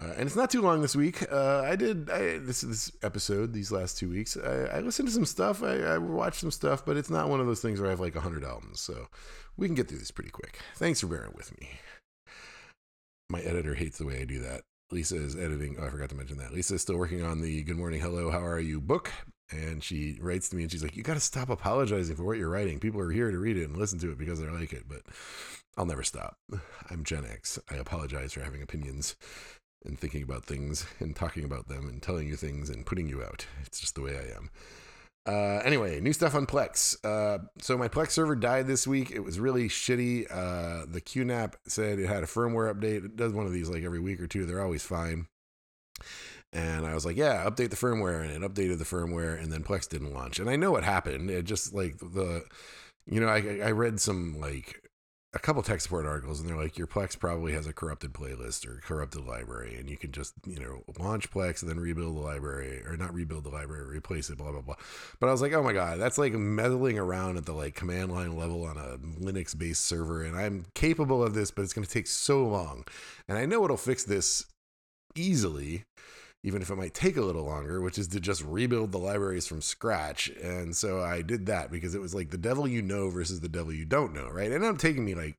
[0.03, 1.25] Uh, and it's not too long this week.
[1.31, 4.37] Uh, I did I, this this episode these last two weeks.
[4.37, 5.63] I, I listened to some stuff.
[5.63, 8.01] I, I, watched some stuff, but it's not one of those things where I have
[8.01, 8.81] like hundred albums.
[8.81, 9.07] So
[9.57, 10.59] we can get through this pretty quick.
[10.75, 11.69] Thanks for bearing with me.
[13.31, 14.63] My editor hates the way I do that.
[14.93, 15.77] Lisa is editing.
[15.81, 16.53] Oh, I forgot to mention that.
[16.53, 19.11] Lisa is still working on the Good Morning Hello, How Are You book.
[19.51, 22.37] And she writes to me and she's like, You got to stop apologizing for what
[22.37, 22.79] you're writing.
[22.79, 24.85] People are here to read it and listen to it because they like it.
[24.87, 25.01] But
[25.79, 26.37] I'll never stop.
[26.91, 27.59] I'm Gen X.
[27.71, 29.17] I apologize for having opinions
[29.85, 33.23] and thinking about things and talking about them and telling you things and putting you
[33.23, 33.47] out.
[33.65, 34.51] It's just the way I am.
[35.25, 36.97] Uh, anyway, new stuff on Plex.
[37.05, 39.11] Uh, so my Plex server died this week.
[39.11, 40.27] It was really shitty.
[40.31, 43.05] Uh, the QNAP said it had a firmware update.
[43.05, 44.45] It does one of these like every week or two.
[44.47, 45.29] They're always fine.
[46.53, 48.23] And I was like, yeah, update the firmware.
[48.23, 49.41] And it updated the firmware.
[49.41, 50.41] And then Plex didn't launch.
[50.41, 51.31] And I know what happened.
[51.31, 52.45] It just like the,
[53.07, 54.82] you know, I, I read some like
[55.35, 58.67] a couple tech support articles and they're like your plex probably has a corrupted playlist
[58.67, 62.21] or corrupted library and you can just you know launch plex and then rebuild the
[62.21, 64.75] library or not rebuild the library replace it blah blah blah.
[65.21, 68.13] But i was like oh my god that's like meddling around at the like command
[68.13, 71.87] line level on a linux based server and i'm capable of this but it's going
[71.87, 72.85] to take so long
[73.27, 74.47] and i know it'll fix this
[75.15, 75.85] easily
[76.45, 79.47] even if it might take a little longer, which is to just rebuild the libraries
[79.47, 80.29] from scratch.
[80.43, 83.49] And so I did that because it was like the devil you know versus the
[83.49, 84.51] devil you don't know, right?
[84.51, 85.39] And it taking me like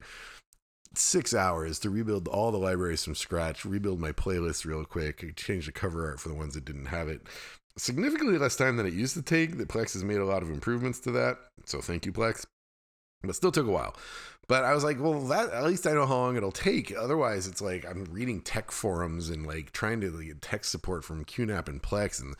[0.95, 5.65] six hours to rebuild all the libraries from scratch, rebuild my playlist real quick, change
[5.65, 7.21] the cover art for the ones that didn't have it.
[7.75, 9.57] Significantly less time than it used to take.
[9.57, 11.37] The Plex has made a lot of improvements to that.
[11.65, 12.45] So thank you, Plex.
[13.23, 13.95] But still took a while.
[14.47, 16.93] But I was like, well, that at least I know how long it'll take.
[16.93, 21.23] Otherwise, it's like I'm reading tech forums and like trying to get tech support from
[21.23, 22.35] QNAP and Plex, and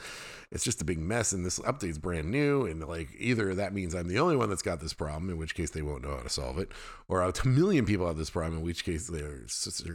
[0.52, 1.32] it's just a big mess.
[1.32, 4.62] And this update's brand new, and like either that means I'm the only one that's
[4.62, 6.70] got this problem, in which case they won't know how to solve it,
[7.08, 9.46] or a million people have this problem, in which case their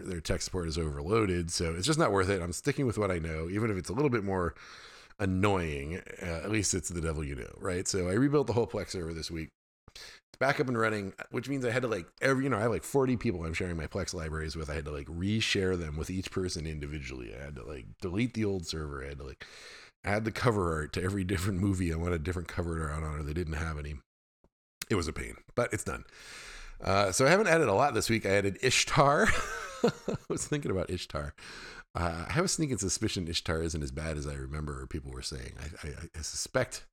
[0.07, 1.51] their tech support is overloaded.
[1.51, 2.41] So it's just not worth it.
[2.41, 4.55] I'm sticking with what I know, even if it's a little bit more
[5.19, 6.01] annoying.
[6.23, 7.87] Uh, at least it's the devil you know, right?
[7.87, 9.51] So I rebuilt the whole Plex server this week
[10.41, 12.71] back up and running, which means I had to like every, you know, I have
[12.71, 14.71] like 40 people I'm sharing my Plex libraries with.
[14.71, 17.33] I had to like reshare them with each person individually.
[17.39, 19.05] I had to like delete the old server.
[19.05, 19.45] I had to like
[20.05, 21.93] add the cover art to every different movie.
[21.93, 23.25] I wanted a different cover art on it.
[23.25, 23.97] They didn't have any.
[24.91, 26.05] It was a pain, but it's done.
[26.83, 28.25] Uh, so I haven't added a lot this week.
[28.25, 29.29] I added Ishtar.
[29.85, 31.35] I was thinking about Ishtar.
[31.95, 35.23] Uh, I have a sneaking suspicion Ishtar isn't as bad as I remember people were
[35.23, 35.55] saying.
[35.61, 36.85] I, I, I suspect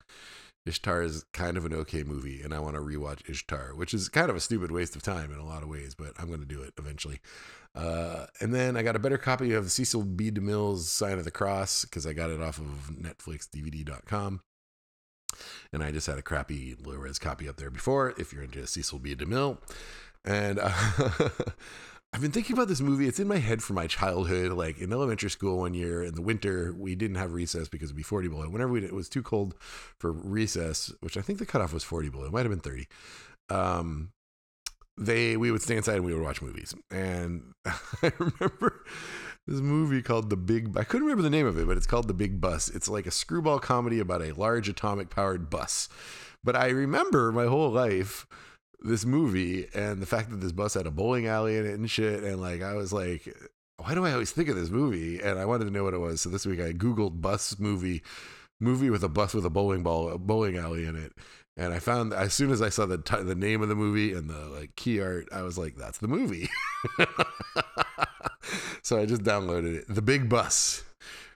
[0.65, 4.09] Ishtar is kind of an okay movie, and I want to rewatch Ishtar, which is
[4.09, 6.39] kind of a stupid waste of time in a lot of ways, but I'm going
[6.39, 7.19] to do it eventually.
[7.75, 10.31] Uh, and then I got a better copy of Cecil B.
[10.31, 14.41] DeMille's Sign of the Cross because I got it off of NetflixDVD.com.
[15.73, 18.65] And I just had a crappy low res copy up there before, if you're into
[18.65, 19.15] Cecil B.
[19.15, 19.57] DeMille.
[20.23, 20.71] And uh,
[22.15, 23.09] I've been thinking about this movie.
[23.09, 24.53] It's in my head from my childhood.
[24.53, 27.97] Like in elementary school one year in the winter, we didn't have recess because it'd
[27.97, 28.47] be 40 below.
[28.47, 29.53] Whenever we, it was too cold
[29.99, 32.23] for recess, which I think the cutoff was 40 below.
[32.23, 32.87] It might have been 30.
[33.49, 34.13] Um,
[34.97, 36.73] they we would stay inside and we would watch movies.
[36.89, 38.85] And I remember
[39.45, 42.07] this movie called The Big I couldn't remember the name of it, but it's called
[42.07, 42.69] The Big Bus.
[42.69, 45.89] It's like a screwball comedy about a large atomic powered bus.
[46.45, 48.25] But I remember my whole life
[48.81, 51.89] this movie and the fact that this bus had a bowling alley in it and
[51.89, 52.23] shit.
[52.23, 53.33] And like, I was like,
[53.77, 55.19] why do I always think of this movie?
[55.19, 56.21] And I wanted to know what it was.
[56.21, 58.03] So this week I Googled bus movie,
[58.59, 61.13] movie with a bus with a bowling ball, a bowling alley in it.
[61.57, 64.13] And I found as soon as I saw the t- the name of the movie
[64.13, 66.49] and the like key art, I was like, that's the movie.
[68.81, 69.85] so I just downloaded it.
[69.87, 70.83] The Big Bus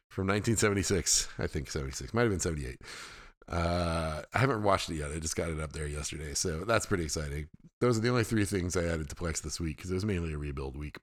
[0.10, 2.82] from 1976, I think 76, might have been 78.
[3.50, 5.12] Uh, I haven't watched it yet.
[5.12, 7.48] I just got it up there yesterday, so that's pretty exciting.
[7.82, 10.06] Those are the only three things I added to Plex this week because it was
[10.06, 10.98] mainly a rebuild week.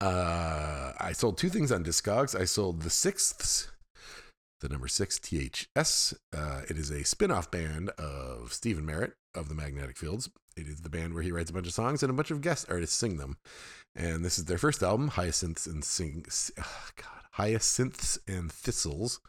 [0.00, 2.38] Uh, I sold two things on Discogs.
[2.38, 3.68] I sold the 6ths,
[4.60, 6.14] the number six THS.
[6.32, 10.30] Uh, it is a spin off band of Stephen Merritt of the Magnetic Fields.
[10.56, 12.40] It is the band where he writes a bunch of songs and a bunch of
[12.40, 13.36] guest artists sing them.
[13.96, 16.24] And this is their first album, Hyacinths and Sing.
[16.58, 19.20] Oh God, Hyacinths and Thistles.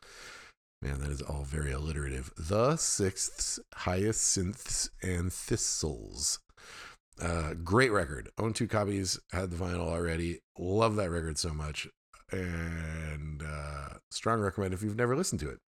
[0.81, 2.31] Man, that is all very alliterative.
[2.37, 6.39] The 6ths, Hyacinths and Thistles.
[7.21, 8.29] Uh, great record.
[8.37, 9.19] Own two copies.
[9.31, 10.39] Had the vinyl already.
[10.57, 11.87] Love that record so much.
[12.31, 15.59] And uh, strong recommend if you've never listened to it.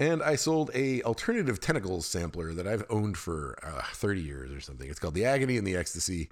[0.00, 4.60] And I sold a alternative tentacles sampler that I've owned for uh, 30 years or
[4.60, 4.88] something.
[4.88, 6.28] It's called The Agony and the Ecstasy.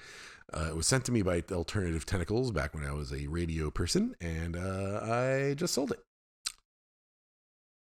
[0.53, 3.71] Uh, it was sent to me by Alternative Tentacles back when I was a radio
[3.71, 6.01] person, and uh, I just sold it.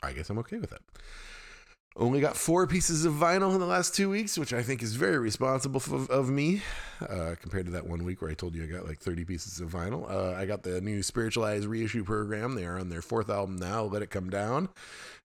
[0.03, 0.81] I guess I'm okay with that.
[1.97, 4.95] Only got four pieces of vinyl in the last two weeks, which I think is
[4.95, 6.61] very responsible of, me
[7.01, 9.59] uh, compared to that one week where I told you I got like 30 pieces
[9.59, 10.09] of vinyl.
[10.09, 12.55] Uh, I got the new Spiritualized reissue program.
[12.55, 14.69] They are on their fourth album now, Let It Come Down.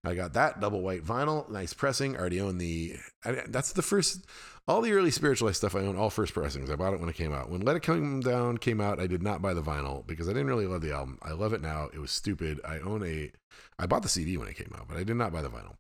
[0.05, 2.17] I got that double white vinyl, nice pressing.
[2.17, 2.97] Already own the.
[3.25, 4.27] I, that's the first.
[4.67, 6.69] All the early spiritualized stuff I own, all first pressings.
[6.69, 7.49] I bought it when it came out.
[7.49, 10.33] When Let It Come Down came out, I did not buy the vinyl because I
[10.33, 11.21] didn't really love the album.
[11.23, 11.91] I love it now.
[11.95, 12.61] It was stupid.
[12.65, 13.31] I own a.
[13.79, 15.77] I bought the CD when it came out, but I did not buy the vinyl.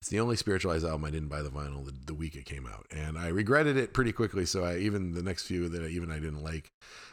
[0.00, 2.66] It's the only spiritualized album I didn't buy the vinyl the, the, week it came
[2.66, 4.46] out, and I regretted it pretty quickly.
[4.46, 6.70] So I even the next few that I, even I didn't like,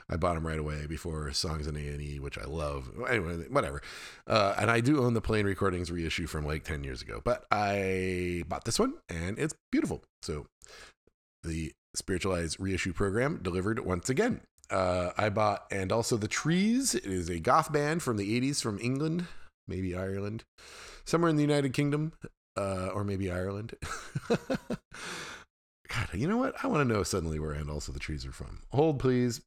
[0.09, 2.89] I bought them right away before Songs in A and E, which I love.
[3.09, 3.81] Anyway, whatever.
[4.25, 7.45] Uh, and I do own the Plain Recordings reissue from like ten years ago, but
[7.51, 10.03] I bought this one, and it's beautiful.
[10.21, 10.47] So
[11.43, 14.41] the spiritualized reissue program delivered once again.
[14.69, 16.93] Uh, I bought and also the Trees.
[16.93, 19.27] It is a goth band from the '80s from England,
[19.67, 20.43] maybe Ireland
[21.07, 22.11] somewhere in the United Kingdom
[22.57, 23.73] uh, or maybe Ireland.
[24.29, 26.55] God, you know what?
[26.63, 28.61] I want to know suddenly where and also the trees are from.
[28.71, 29.41] Hold, please.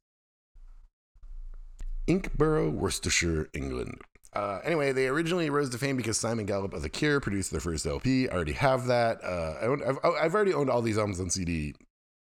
[2.07, 4.01] Inkberrow, Worcestershire, England.
[4.33, 7.59] Uh, anyway, they originally rose to fame because Simon Gallup of The Cure produced their
[7.59, 8.29] first LP.
[8.29, 9.23] I already have that.
[9.23, 11.75] Uh, I I've, I've already owned all these albums on CD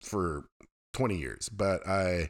[0.01, 0.45] for
[0.93, 2.29] 20 years, but I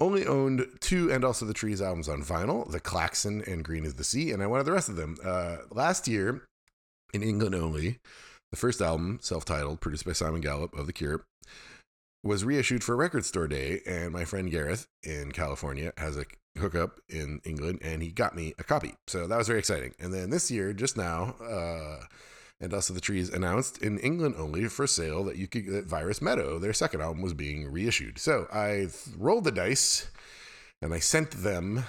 [0.00, 3.94] only owned two and also the Trees albums on vinyl, The Klaxon and Green is
[3.94, 5.16] the Sea, and I wanted the rest of them.
[5.24, 6.42] Uh, last year,
[7.12, 7.98] in England only.
[8.50, 11.24] The first album, self titled, produced by Simon Gallup of The Cure,
[12.22, 13.80] was reissued for Record Store Day.
[13.86, 16.26] And my friend Gareth in California has a
[16.58, 18.94] hookup in England and he got me a copy.
[19.06, 19.94] So that was very exciting.
[19.98, 22.04] And then this year, just now, uh,
[22.60, 26.22] and also the trees announced in England only for sale that you could get Virus
[26.22, 26.58] Meadow.
[26.58, 28.18] Their second album was being reissued.
[28.18, 30.10] So I rolled the dice
[30.80, 31.84] and I sent them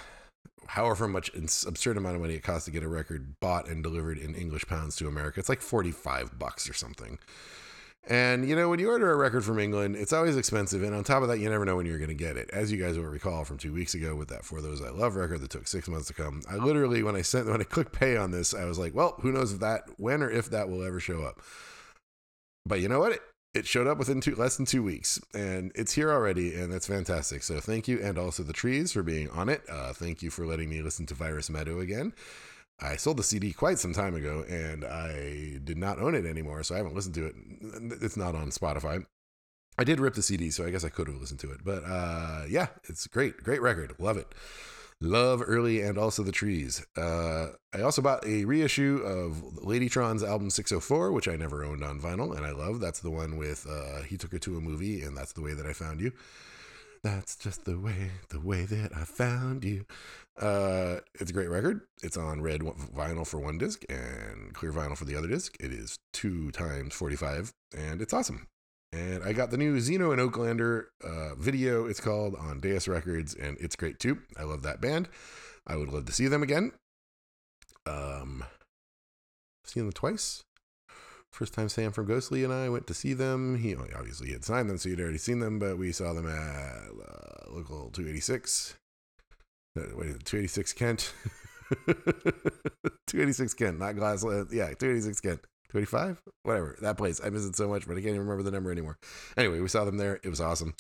[0.68, 4.18] however much absurd amount of money it costs to get a record bought and delivered
[4.18, 5.40] in English pounds to America.
[5.40, 7.20] It's like 45 bucks or something.
[8.06, 10.84] And you know, when you order a record from England, it's always expensive.
[10.84, 12.50] And on top of that, you never know when you're going to get it.
[12.52, 15.16] As you guys will recall from two weeks ago with that For Those I Love
[15.16, 16.42] record that took six months to come.
[16.50, 19.16] I literally, when I sent, when I clicked pay on this, I was like, well,
[19.22, 21.42] who knows if that, when or if that will ever show up.
[22.66, 23.20] But you know what?
[23.54, 26.88] It showed up within two, less than two weeks and it's here already and that's
[26.88, 27.44] fantastic.
[27.44, 29.62] So thank you and also the trees for being on it.
[29.70, 32.14] Uh, thank you for letting me listen to virus meadow again.
[32.80, 36.64] I sold the cd quite some time ago and i did not own it anymore
[36.64, 37.36] so i haven't listened to it.
[38.02, 39.06] It's not on spotify.
[39.78, 41.84] I did rip the cd so i guess i could have listened to it but
[41.86, 43.94] uh, yeah it's great great record.
[44.00, 44.34] Love it
[45.04, 46.86] Love Early and also the Trees.
[46.96, 52.00] Uh, I also bought a reissue of Ladytron's album 604, which I never owned on
[52.00, 52.80] vinyl, and I love.
[52.80, 55.56] That's the one with uh, He Took Her to a Movie, and That's the Way
[55.56, 56.14] That I Found You.
[57.04, 59.86] That's just the way, the way that I found you.
[60.40, 61.82] Uh, it's a great record.
[62.02, 65.58] It's on red vinyl for one disc and clear vinyl for the other disc.
[65.60, 68.48] It is two times 45, and it's awesome.
[68.94, 73.34] And I got the new Xeno and Oaklander uh, video, it's called, on Dais Records,
[73.34, 74.20] and it's great too.
[74.38, 75.10] I love that band.
[75.66, 76.74] I would love to see them again.
[77.88, 78.44] Um,
[79.66, 80.44] seen them twice.
[81.32, 83.58] First time Sam from Ghostly and I went to see them.
[83.58, 86.36] He obviously had signed them, so he'd already seen them, but we saw them at
[86.36, 88.76] uh, local 286.
[89.76, 91.14] Uh, wait, 286 Kent.
[93.08, 94.50] 286 Kent, not Glassland.
[94.52, 95.40] Yeah, 286 Kent.
[95.74, 96.78] 25 whatever.
[96.82, 97.20] That place.
[97.24, 99.00] I miss it so much but i can't even remember the number anymore.
[99.36, 100.20] Anyway we saw them there.
[100.24, 100.76] It was awesome.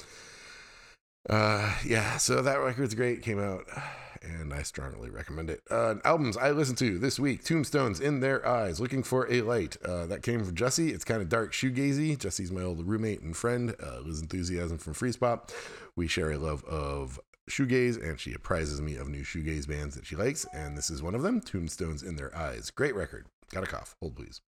[1.27, 3.23] Uh yeah so that record's great.
[3.23, 3.65] Came out
[4.21, 5.62] and i strongly recommend it.
[5.71, 7.43] Uh albums i listened to this week.
[7.43, 9.77] Tombstones in their eyes looking for a light.
[9.84, 12.15] Uh that came from jesse it's kind of dark shoegazy.
[12.15, 15.49] Jesse's my old roommate and friend uh liz enthusiasm from Freezepop.
[15.95, 20.06] We share a love of shoegaze and she apprises me of new shoegaze bands that
[20.06, 21.41] she likes and this is one of them.
[21.41, 22.69] Tombstones in their eyes.
[22.69, 23.25] Great record.
[23.51, 23.95] Got a cough.
[23.99, 24.39] Hold please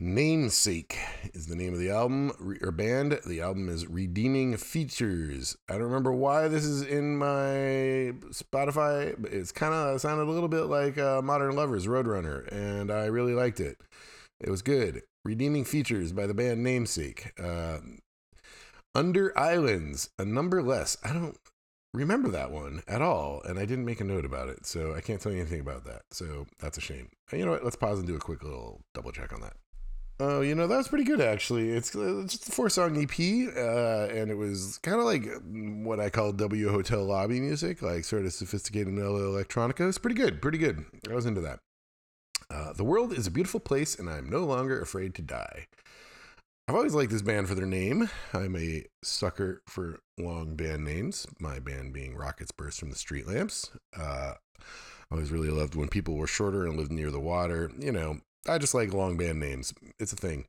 [0.00, 0.96] Namesake
[1.34, 2.30] is the name of the album
[2.62, 3.18] or band.
[3.26, 5.56] The album is Redeeming Features.
[5.68, 10.48] I don't remember why this is in my Spotify, it's kind of sounded a little
[10.48, 13.78] bit like uh, Modern Lovers Roadrunner, and I really liked it.
[14.40, 15.02] It was good.
[15.24, 17.32] Redeeming features by the band Namesake.
[17.36, 17.78] Uh,
[18.94, 20.96] Under Islands, a number less.
[21.02, 21.36] I don't
[21.92, 25.00] remember that one at all, and I didn't make a note about it, so I
[25.00, 26.02] can't tell you anything about that.
[26.12, 27.08] So that's a shame.
[27.32, 27.64] You know what?
[27.64, 29.54] Let's pause and do a quick little double check on that.
[30.20, 31.70] Oh, you know that was pretty good actually.
[31.70, 33.18] It's, uh, just a four song EP,
[33.56, 35.28] uh, and it was kind of like
[35.84, 39.88] what I call W Hotel lobby music, like sort of sophisticated electronica.
[39.88, 40.84] It's pretty good, pretty good.
[41.08, 41.60] I was into that.
[42.50, 45.66] Uh, the world is a beautiful place, and I'm no longer afraid to die.
[46.66, 48.10] I've always liked this band for their name.
[48.34, 51.26] I'm a sucker for long band names.
[51.38, 53.70] My band being Rockets Burst from the Street Lamps.
[53.96, 57.70] Uh, I always really loved when people were shorter and lived near the water.
[57.78, 59.74] You know, I just like long band names.
[59.98, 60.46] It's a thing.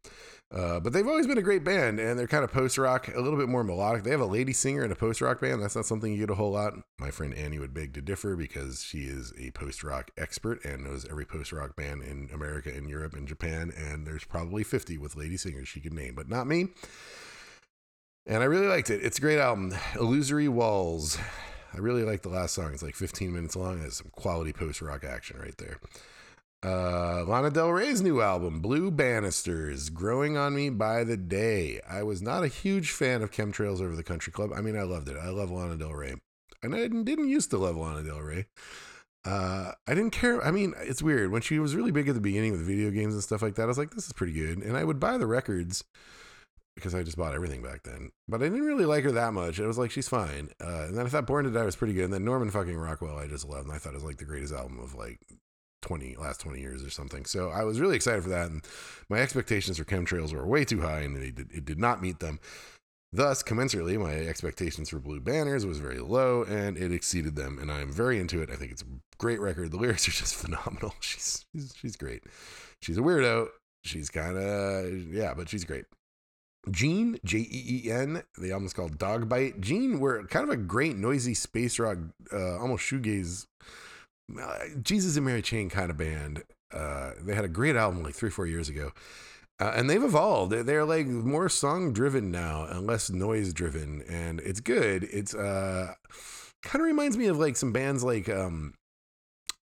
[0.51, 3.21] Uh, but they've always been a great band, and they're kind of post rock, a
[3.21, 4.03] little bit more melodic.
[4.03, 5.61] They have a lady singer in a post rock band.
[5.61, 6.73] That's not something you get a whole lot.
[6.99, 10.83] My friend Annie would beg to differ because she is a post rock expert and
[10.83, 13.71] knows every post rock band in America and Europe and Japan.
[13.77, 16.69] And there's probably 50 with lady singers she could name, but not me.
[18.25, 19.03] And I really liked it.
[19.03, 19.73] It's a great album.
[19.99, 21.19] Illusory Walls.
[21.73, 22.73] I really like the last song.
[22.73, 23.79] It's like 15 minutes long.
[23.79, 25.79] It has some quality post rock action right there.
[26.61, 31.79] Uh, Lana Del Rey's new album, Blue Banisters, growing on me by the day.
[31.89, 34.51] I was not a huge fan of Chemtrails Over the Country Club.
[34.53, 35.15] I mean, I loved it.
[35.15, 36.15] I love Lana Del Rey.
[36.61, 38.47] And I didn't used to love Lana Del Rey.
[39.23, 40.43] Uh, I didn't care.
[40.45, 41.31] I mean, it's weird.
[41.31, 43.63] When she was really big at the beginning with video games and stuff like that,
[43.63, 44.57] I was like, this is pretty good.
[44.57, 45.85] And I would buy the records
[46.75, 48.11] because I just bought everything back then.
[48.27, 49.59] But I didn't really like her that much.
[49.59, 50.49] It was like, she's fine.
[50.61, 52.05] Uh, and then I thought Born to Die was pretty good.
[52.05, 53.67] And then Norman fucking Rockwell, I just loved.
[53.67, 55.19] And I thought it was like the greatest album of like
[55.81, 57.25] 20 last 20 years or something.
[57.25, 58.49] So I was really excited for that.
[58.49, 58.63] And
[59.09, 62.19] my expectations for chemtrails were way too high and it did, it did not meet
[62.19, 62.39] them.
[63.11, 67.57] Thus, commensurately, my expectations for Blue Banisters was very low and it exceeded them.
[67.59, 68.51] And I'm very into it.
[68.51, 69.71] I think it's a great record.
[69.71, 70.93] The lyrics are just phenomenal.
[70.99, 72.23] She's, she's, she's great.
[72.81, 73.47] She's a weirdo.
[73.83, 75.85] She's kind of, yeah, but she's great.
[76.69, 79.61] Jeen, J E E N, the album's called Dog Bite.
[79.61, 81.97] Jeen were kind of a great, noisy space rock,
[82.33, 83.47] uh, almost shoegaze
[84.81, 86.43] Jesus and Mary Chain kind of band.
[86.73, 88.91] Uh, they had a great album like three, four years ago.
[89.59, 90.53] Uh, and they've evolved.
[90.53, 95.03] They're like more song driven now and less noise driven, and it's good.
[95.11, 95.93] It's uh,
[96.63, 98.73] kind of reminds me of like some bands like um,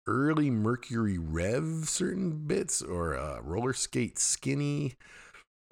[0.07, 4.95] early Mercury Rev, certain bits, or uh, Rollerskate Skinny,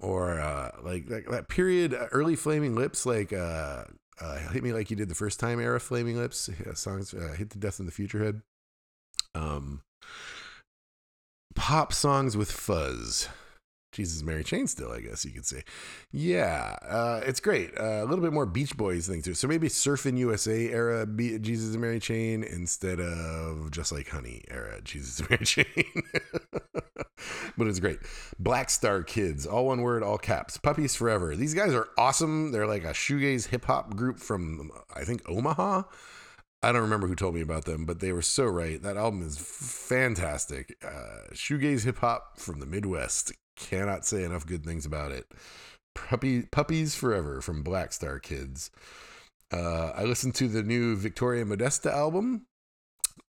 [0.01, 3.85] or uh, like that, that period uh, early Flaming Lips, like uh,
[4.21, 7.51] uh, Hit Me Like You Did the First Time era Flaming Lips songs, uh, Hit
[7.51, 8.43] to Death in the Future Head
[9.35, 9.83] um,
[11.55, 13.29] pop songs with fuzz.
[13.91, 15.63] Jesus Mary Chain still, I guess you could say.
[16.13, 17.71] Yeah, uh, it's great.
[17.77, 19.35] Uh, a little bit more Beach Boys thing too.
[19.35, 24.81] So maybe Surfing USA era Be- Jesus Mary Chain instead of Just Like Honey era
[24.83, 25.65] Jesus Mary Chain.
[27.57, 27.99] but it's great.
[28.41, 30.59] BLACKSTARKIDS, all one word, all caps.
[30.59, 31.35] Puppies Forever.
[31.35, 32.53] These guys are awesome.
[32.53, 35.83] They're like a shoegaze hip hop group from I think Omaha.
[36.63, 38.83] I don't remember who told me about them, but they were so right.
[38.83, 40.77] That album is fantastic.
[40.85, 43.33] Uh, shoegaze hip hop from the Midwest.
[43.57, 45.27] Cannot say enough good things about it.
[45.95, 48.71] Puppy, Puppies Forever from BLACKSTARKIDS.
[49.53, 52.47] Uh, I listened to the new Viktoria Modesta album.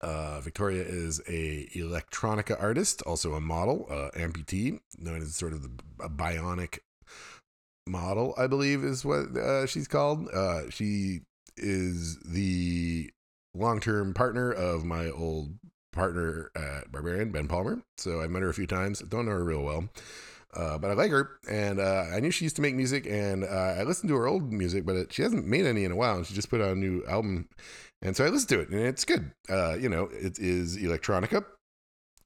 [0.02, 5.64] Uh, Viktoria is a electronica artist, also a model, uh, amputee, known as sort of
[5.64, 5.72] the,
[6.04, 6.80] a bionic
[7.88, 10.28] model, I believe is what uh, she's called.
[10.30, 11.22] Uh, she
[11.58, 13.12] is the
[13.54, 15.56] long term partner of my old
[15.92, 17.82] partner at Barbarian, Ben Palmer.
[17.98, 19.00] So I met her a few times.
[19.00, 19.90] Don't know her real well.
[20.52, 23.44] Uh, but I like her, and uh, I knew she used to make music, and
[23.44, 25.96] uh, I listened to her old music, but it, she hasn't made any in a
[25.96, 27.48] while, and she just put out a new album,
[28.02, 29.32] and so I listened to it, and it's good.
[29.48, 31.46] Uh, you know, it is electronica.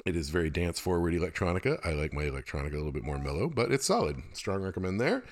[0.06, 1.86] It is very dance forward electronica.
[1.86, 4.22] I like my electronica a little bit more mellow, but it's solid.
[4.32, 5.24] Strong recommend there.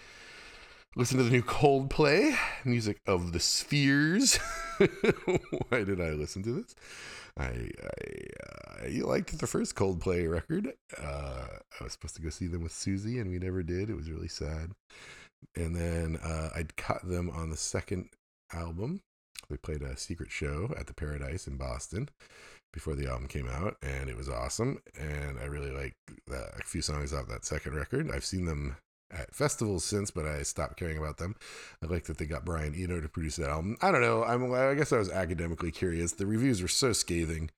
[0.98, 4.36] Listen to the new Coldplay, music of the Spheres.
[4.78, 6.76] Why did I listen to this?
[7.40, 7.70] I
[8.84, 10.74] I, uh, liked the first Coldplay record.
[11.02, 11.46] Uh,
[11.80, 13.90] I was supposed to go see them with Susie, and we never did.
[13.90, 14.72] It was really sad.
[15.56, 18.10] And then uh, I'd caught them on the second
[18.52, 19.00] album.
[19.50, 22.10] They played a secret show at the Paradise in Boston
[22.74, 24.82] before the album came out, and it was awesome.
[25.00, 25.96] And I really like
[26.30, 28.12] a few songs off that second record.
[28.12, 28.76] I've seen them
[29.12, 31.36] at festivals since, but I stopped caring about them.
[31.84, 33.78] I like that they got Brian Eno to produce that album.
[33.82, 34.24] I don't know.
[34.24, 36.14] I'm, I guess I was academically curious.
[36.14, 37.50] The reviews were so scathing.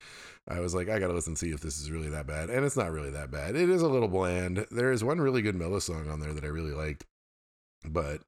[0.48, 2.66] I was like, I gotta listen and see if this is really that bad, and
[2.66, 3.56] it's not really that bad.
[3.56, 4.66] It is a little bland.
[4.72, 7.06] There is one really good mellow song on there that I really liked,
[7.86, 8.22] but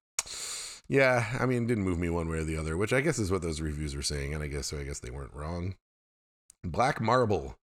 [0.88, 3.32] yeah, I mean, didn't move me one way or the other, which I guess is
[3.32, 4.78] what those reviews were saying, and I guess so.
[4.78, 5.76] I guess they weren't wrong.
[6.64, 7.58] Black Marble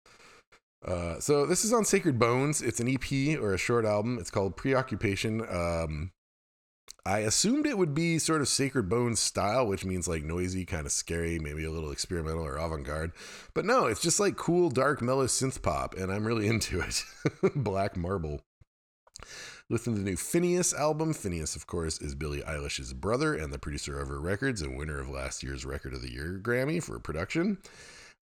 [0.86, 2.61] Uh, so this is on Sacred Bones.
[2.61, 4.17] It's an EP or a short album.
[4.19, 5.41] It's called Preoccupation.
[5.41, 6.11] Um,
[7.05, 10.86] I assumed it would be sort of Sacred Bones style, which means like noisy, kind
[10.86, 13.11] of scary, maybe a little experimental or avant garde.
[13.53, 17.03] But no, it's just like cool, dark, mellow synth pop, and I'm really into it.
[17.55, 18.41] Black Marble.
[19.69, 21.13] Listen to the new Finneas album.
[21.13, 24.99] Finneas, of course, is Billie Eilish's brother and the producer of her records and winner
[24.99, 27.57] of last year's Record of the Year Grammy for production.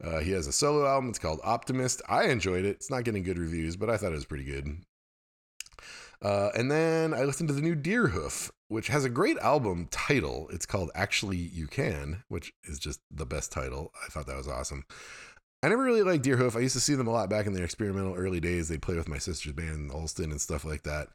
[0.04, 1.10] Uh, he has a solo album.
[1.10, 2.02] It's called Optimist.
[2.08, 2.76] I enjoyed it.
[2.78, 4.78] It's not getting good reviews, but I thought it was pretty good.
[6.22, 10.50] Uh, and then I listened to the new Deerhoof, which has a great album title.
[10.52, 13.92] It's called Actually You Can, which is just the best title.
[14.06, 14.84] I thought that was awesome.
[15.62, 16.56] I never really liked Deerhoof.
[16.56, 18.68] I used to see them a lot back in their experimental early days.
[18.68, 21.10] They'd play with my sister's band, Alston, and stuff like that.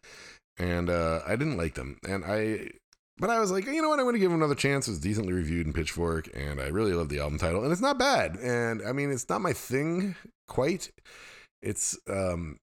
[0.59, 1.99] And uh, I didn't like them.
[2.07, 2.71] And I,
[3.19, 3.99] but I was like, you know what?
[3.99, 4.89] I'm going to give him another chance.
[4.89, 7.63] It was decently reviewed in Pitchfork, and I really love the album title.
[7.63, 8.37] And it's not bad.
[8.37, 10.17] And I mean, it's not my thing
[10.49, 10.91] quite.
[11.63, 12.59] It's um,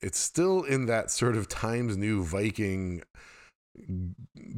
[0.00, 3.02] it's still in that sort of Times New Viking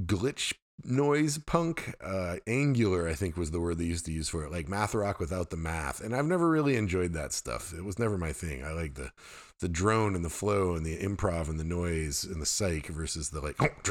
[0.04, 0.52] glitch
[0.84, 4.52] noise punk uh angular i think was the word they used to use for it
[4.52, 7.98] like math rock without the math and i've never really enjoyed that stuff it was
[7.98, 9.10] never my thing i like the
[9.60, 13.30] the drone and the flow and the improv and the noise and the psych versus
[13.30, 13.58] the like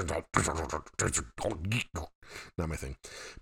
[2.57, 2.95] not my thing.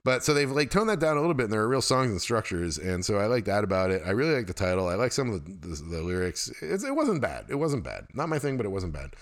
[0.03, 2.11] But so they've like toned that down a little bit and there are real songs
[2.11, 2.77] and structures.
[2.77, 4.01] And so i like that about it.
[4.05, 4.87] I really like the title.
[4.87, 6.51] I like some of the, the, the lyrics.
[6.61, 7.45] It's, it wasn't bad.
[7.49, 8.07] It wasn't bad.
[8.13, 9.15] Not my thing but it wasn't bad.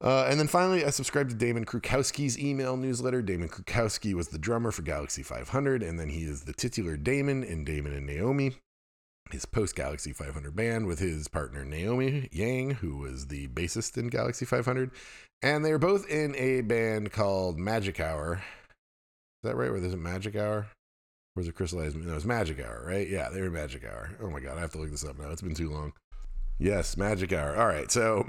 [0.00, 3.20] Uh, and then finally, I subscribed to Damon Krukowski's email newsletter.
[3.20, 7.42] Damon Krukowski was the drummer for Galaxy 500, and then he is the titular Damon
[7.42, 8.54] in Damon and Naomi,
[9.30, 14.08] his post Galaxy 500 band with his partner Naomi Yang, who was the bassist in
[14.08, 14.90] Galaxy 500.
[15.42, 18.42] And they are both in a band called Magic Hour.
[19.42, 19.70] Is that right?
[19.70, 20.66] Or there's a Magic Hour?
[21.36, 21.96] Or is it Crystallized?
[21.96, 23.08] No, it's Magic Hour, right?
[23.08, 24.10] Yeah, they were Magic Hour.
[24.20, 25.30] Oh my God, I have to look this up now.
[25.30, 25.92] It's been too long.
[26.60, 27.56] Yes, Magic Hour.
[27.56, 28.26] All right, so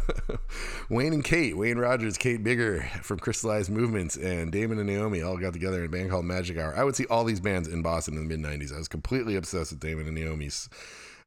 [0.90, 5.38] Wayne and Kate, Wayne Rogers, Kate Biggar from Crystallized Movements, and Damon and Naomi all
[5.38, 6.76] got together in a band called Magic Hour.
[6.76, 8.74] I would see all these bands in Boston in the mid 90s.
[8.74, 10.68] I was completely obsessed with Damon and Naomi's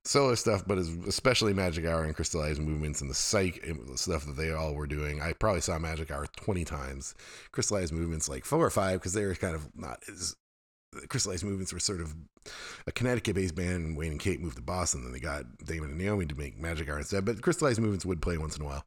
[0.05, 4.51] solo stuff, but especially Magic Hour and Crystallized Movements and the psych stuff that they
[4.51, 5.20] all were doing.
[5.20, 7.16] I probably saw Magic Hour 20 times.
[7.51, 10.36] Crystallized Movements like four or five because they were kind of not as
[11.10, 12.14] crystallized movements were sort of
[12.88, 15.89] a Connecticut based band and Wayne and Kate moved to Boston then they got Damon
[15.91, 17.26] and Naomi to make Magic Hour instead.
[17.26, 18.86] But crystallized movements would play once in a while.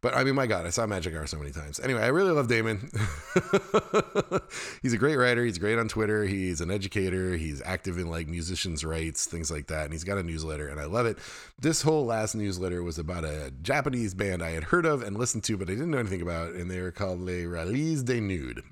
[0.00, 1.80] But I mean, my God, I saw Magic Hour so many times.
[1.80, 2.90] Anyway, I really love Damon.
[4.82, 5.44] he's a great writer.
[5.44, 6.24] He's great on Twitter.
[6.24, 7.36] He's an educator.
[7.36, 9.84] He's active in like musicians' rights, things like that.
[9.84, 11.18] And he's got a newsletter and I love it.
[11.60, 15.44] This whole last newsletter was about a Japanese band I had heard of and listened
[15.44, 16.52] to, but I didn't know anything about.
[16.52, 18.62] And they were called Les Rallizes Dénudés.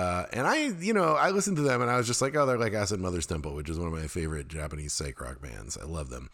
[0.00, 2.46] Uh, and I, you know, I listened to them and I was just like, oh,
[2.46, 5.76] they're like Acid Mother's Temple, which is one of my favorite Japanese psych rock bands.
[5.76, 6.30] I love them.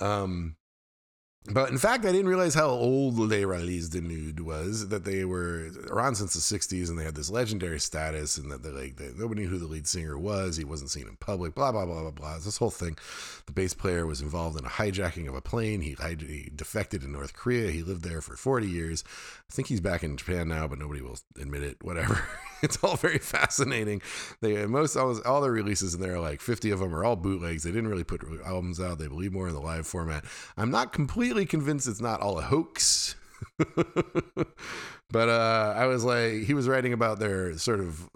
[0.00, 0.56] Um,
[1.52, 4.88] but in fact, I didn't realize how old Les Rallizes Dénudés was.
[4.88, 8.62] That they were around since the '60s, and they had this legendary status, and that
[8.62, 10.56] they like they, nobody knew who the lead singer was.
[10.56, 11.54] He wasn't seen in public.
[11.54, 12.38] Blah blah blah blah blah.
[12.38, 12.96] This whole thing.
[13.44, 15.82] The bass player was involved in a hijacking of a plane.
[15.82, 17.70] He, he defected in North Korea.
[17.70, 19.04] He lived there for 40 years.
[19.50, 21.76] I think he's back in Japan now, but nobody will admit it.
[21.82, 22.26] Whatever.
[22.62, 24.02] it's all very fascinating.
[24.40, 27.14] They most all, all their releases, and there are like 50 of them, are all
[27.14, 27.62] bootlegs.
[27.62, 28.98] They didn't really put albums out.
[28.98, 30.24] They believe more in the live format.
[30.56, 33.16] I'm not completely completely convinced it's not all a hoax.
[35.10, 38.08] but uh, I was like, he was writing about their sort of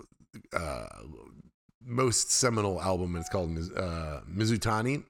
[0.52, 0.86] uh,
[1.84, 5.04] most seminal album, and it's called uh, Mizutani.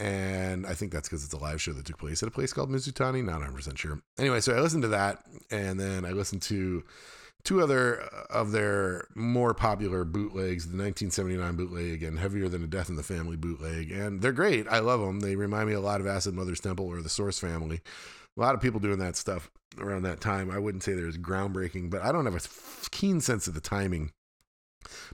[0.00, 2.54] And I think that's because it's a live show that took place at a place
[2.54, 3.22] called Mizutani.
[3.22, 4.00] Not 100% sure.
[4.18, 6.82] Anyway, so I listened to that, and then I listened to
[7.44, 12.66] two other uh, of their more popular bootlegs the 1979 bootleg and heavier than a
[12.66, 15.80] death in the family bootleg and they're great i love them they remind me a
[15.80, 17.80] lot of acid mother's temple or the source family
[18.36, 21.88] a lot of people doing that stuff around that time i wouldn't say there's groundbreaking
[21.88, 24.12] but i don't have a keen sense of the timing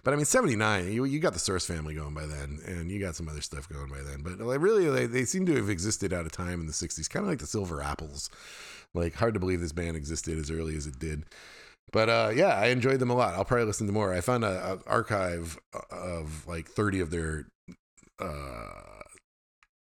[0.05, 3.01] but I mean, 79, you, you got the Source family going by then, and you
[3.01, 4.23] got some other stuff going by then.
[4.23, 7.11] But like, really, they, they seem to have existed out of time in the 60s,
[7.11, 8.31] kind of like the Silver Apples.
[8.95, 11.25] Like, hard to believe this band existed as early as it did.
[11.93, 13.35] But uh, yeah, I enjoyed them a lot.
[13.35, 14.13] I'll probably listen to more.
[14.13, 15.59] I found an archive
[15.91, 17.47] of like 30 of their
[18.19, 19.03] uh,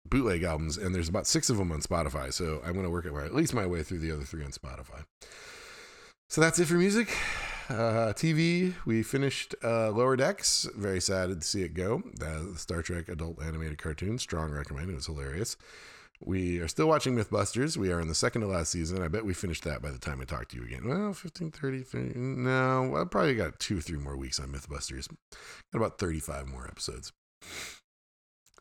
[0.09, 2.33] bootleg albums, and there's about six of them on Spotify.
[2.33, 5.05] So I'm going to work at least my way through the other three on Spotify.
[6.29, 7.09] So that's it for music.
[7.71, 10.67] Uh, TV, we finished uh, Lower Decks.
[10.75, 12.03] Very sad to see it go.
[12.15, 14.17] The Star Trek adult animated cartoon.
[14.17, 14.89] Strong recommend.
[14.89, 15.55] It was hilarious.
[16.19, 17.77] We are still watching Mythbusters.
[17.77, 19.01] We are in the second to last season.
[19.01, 20.85] I bet we finished that by the time I talk to you again.
[20.85, 25.07] Well, 15, 30, 30 no, I probably got two, or three more weeks on Mythbusters.
[25.71, 27.13] Got about 35 more episodes.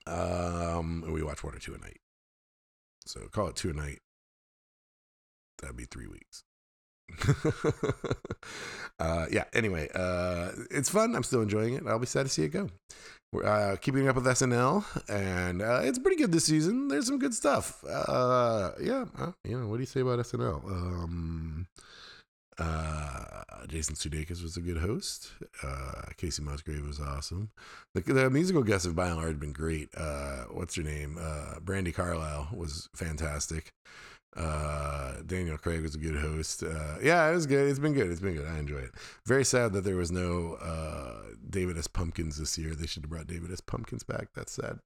[0.07, 1.99] Um, we watch one or two a night.
[3.07, 3.99] So call it two a night.
[5.61, 6.45] That'd be three weeks.
[8.99, 9.45] uh, yeah.
[9.53, 11.15] Anyway, uh, it's fun.
[11.15, 11.87] I'm still enjoying it.
[11.87, 12.69] I'll be sad to see it go.
[13.33, 16.89] We're uh, keeping up with SNL, and uh, it's pretty good this season.
[16.89, 17.85] There's some good stuff.
[17.85, 19.05] Uh, yeah.
[19.17, 20.65] Uh, you know, what do you say about SNL?
[20.65, 21.67] Um,
[22.61, 25.33] uh, Jason Sudeikis was a good host.
[25.63, 27.51] Uh, Kacey Musgrave was awesome.
[27.95, 29.89] The, the, musical guests have by and large been great.
[29.97, 31.19] Uh, what's her name?
[31.21, 33.73] Uh, Brandi Carlile was fantastic.
[34.37, 36.63] Uh, Daniel Craig was a good host.
[36.63, 37.69] Uh, yeah, it was good.
[37.69, 38.11] It's been good.
[38.11, 38.47] It's been good.
[38.47, 38.93] I enjoy it.
[39.27, 41.89] Very sad that there was no uh, David S.
[41.89, 42.75] Pumpkins this year.
[42.75, 43.61] They should have brought David S.
[43.61, 44.29] Pumpkins back.
[44.35, 44.79] That's sad.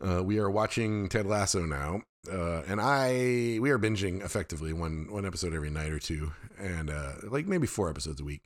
[0.00, 5.08] Uh, we are watching Ted Lasso now, uh, and I we are binging effectively one
[5.10, 8.42] one episode every night or two, and uh, like maybe four episodes a week.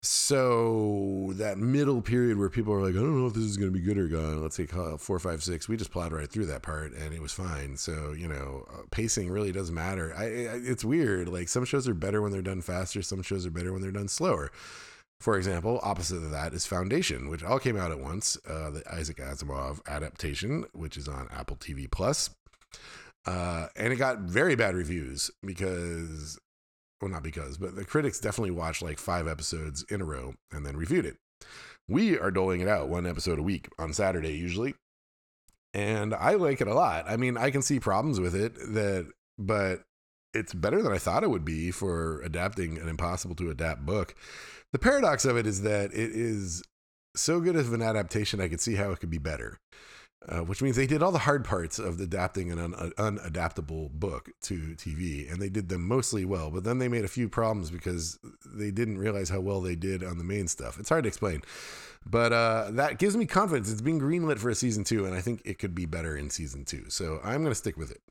[0.00, 3.72] So that middle period where people are like, I don't know if this is going
[3.72, 4.40] to be good or gone.
[4.40, 5.68] Let's say four, five, six.
[5.68, 7.76] We just plowed right through that part, and it was fine.
[7.76, 10.14] So you know, uh, pacing really doesn't matter.
[10.16, 11.28] I, I, it's weird.
[11.28, 13.02] Like some shows are better when they're done faster.
[13.02, 14.52] Some shows are better when they're done slower.
[15.20, 18.38] For example, opposite of that is Foundation, which all came out at once.
[18.48, 22.30] Uh, the Isaac Asimov adaptation, which is on Apple TV Plus,
[23.26, 26.38] uh, and it got very bad reviews because
[27.00, 30.66] well, not because, but the critics definitely watched like five episodes in a row and
[30.66, 31.16] then reviewed it.
[31.88, 34.74] We are doling it out one episode a week on Saturday usually.
[35.74, 37.04] And I like it a lot.
[37.08, 39.82] I mean, I can see problems with it that but
[40.34, 44.14] it's better than I thought it would be for adapting an impossible to adapt book.
[44.72, 46.62] The paradox of it is that it is
[47.16, 49.58] so good of an adaptation I could see how it could be better
[50.28, 54.30] uh, which means they did all the hard parts of adapting an un- unadaptable book
[54.42, 56.50] to TV, and they did them mostly well.
[56.50, 60.02] But then they made a few problems because they didn't realize how well they did
[60.02, 60.78] on the main stuff.
[60.78, 61.42] It's hard to explain,
[62.04, 63.70] but uh, that gives me confidence.
[63.70, 66.30] It's being greenlit for a season two, and I think it could be better in
[66.30, 66.84] season two.
[66.88, 68.02] So I'm going to stick with it,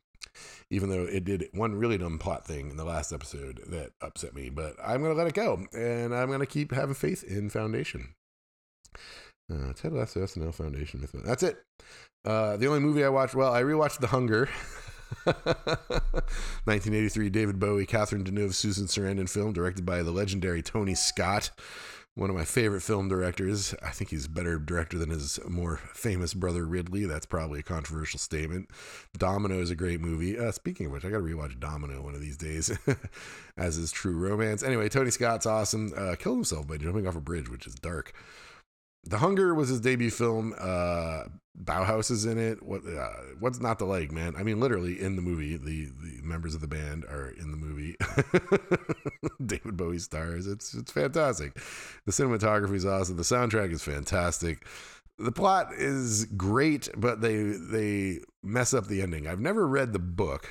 [0.69, 4.35] even though it did one really dumb plot thing in the last episode that upset
[4.35, 4.49] me.
[4.49, 7.49] But I'm going to let it go, and I'm going to keep having faith in
[7.49, 8.13] Foundation.
[9.51, 11.07] Uh, Ted Lasso SNL Foundation.
[11.25, 11.57] That's it.
[12.25, 14.49] Uh, the only movie I watched, well, I rewatched The Hunger.
[15.23, 21.51] 1983 David Bowie, Catherine Deneuve, Susan Sarandon film directed by the legendary Tony Scott,
[22.17, 23.75] one of my favorite film directors.
[23.83, 27.05] I think he's a better director than his more famous brother Ridley.
[27.05, 28.69] That's probably a controversial statement.
[29.15, 30.37] Domino is a great movie.
[30.37, 32.75] Uh, speaking of which, I got to rewatch Domino one of these days,
[33.57, 34.63] as is True Romance.
[34.63, 35.93] Anyway, Tony Scott's awesome.
[35.95, 38.13] Uh, killed himself by jumping off a bridge, which is dark.
[39.09, 40.53] The Hunger was his debut film.
[40.59, 41.23] Uh,
[41.63, 42.61] Bauhaus is in it.
[42.61, 44.35] What uh, what's not to like, man?
[44.37, 47.57] I mean, literally in the movie, the, the members of the band are in the
[47.57, 47.95] movie.
[49.45, 50.45] David Bowie stars.
[50.45, 51.55] It's it's fantastic.
[52.05, 53.17] The cinematography is awesome.
[53.17, 54.67] The soundtrack is fantastic.
[55.17, 59.25] The plot is great, but they they mess up the ending.
[59.25, 60.49] I've never read the book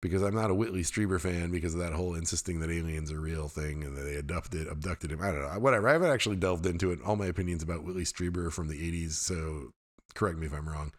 [0.00, 3.20] because I'm not a Whitley Strieber fan because of that whole insisting that aliens are
[3.20, 5.22] real thing and that they abducted abducted him.
[5.22, 5.58] I don't know.
[5.58, 5.88] Whatever.
[5.88, 7.00] I haven't actually delved into it.
[7.04, 9.72] All my opinions about Whitley Strieber from the 80s, so
[10.14, 10.92] correct me if I'm wrong.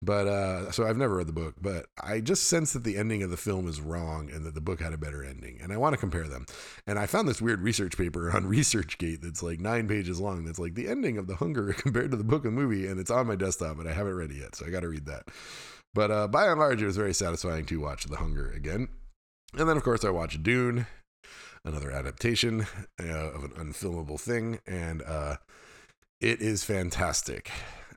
[0.00, 3.24] But uh, so I've never read the book, but I just sense that the ending
[3.24, 5.58] of the film is wrong and that the book had a better ending.
[5.60, 6.46] And I want to compare them.
[6.86, 10.44] And I found this weird research paper on ResearchGate that's like nine pages long.
[10.44, 12.86] That's like the ending of The Hunger compared to the book and movie.
[12.86, 14.54] And it's on my desktop, but I haven't read it yet.
[14.54, 15.24] So I got to read that.
[15.98, 18.86] But uh, by and large, it was very satisfying to watch The Hunger again.
[19.58, 20.86] And then, of course, I watched Dune,
[21.64, 22.68] another adaptation
[23.02, 25.38] uh, of an unfilmable thing, and uh,
[26.20, 27.50] it is fantastic.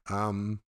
[0.09, 0.61] Um,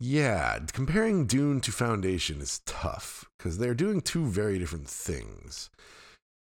[0.00, 5.70] yeah, comparing Dune to Foundation is tough because they're doing two very different things.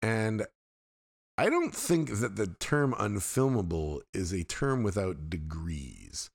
[0.03, 0.45] And
[1.35, 6.29] I don't think that the term unfilmable is a term without degrees.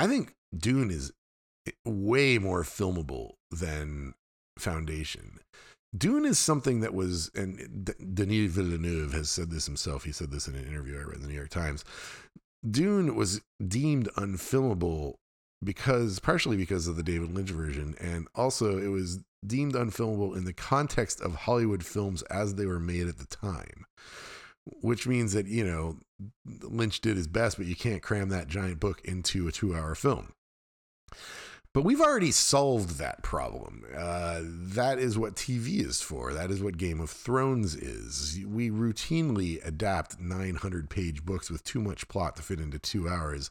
[0.00, 1.12] I think Dune is
[1.84, 4.14] way more filmable than
[4.58, 5.40] Foundation.
[5.96, 10.04] Dune is something that was, and Denis Villeneuve has said this himself.
[10.04, 11.84] He said this in an interview I read in the New York Times.
[12.68, 15.14] Dune was deemed unfilmable
[15.64, 20.44] because, partially because of the David Lynch version, and also it was deemed unfilmable in
[20.44, 23.86] the context of Hollywood films as they were made at the time.
[24.82, 25.98] Which means that, you know,
[26.62, 29.94] Lynch did his best, but you can't cram that giant book into a two hour
[29.94, 30.32] film.
[31.76, 33.84] But we've already solved that problem.
[33.94, 36.32] Uh, that is what TV is for.
[36.32, 38.40] That is what Game of Thrones is.
[38.46, 43.50] We routinely adapt 900 page books with too much plot to fit into two hours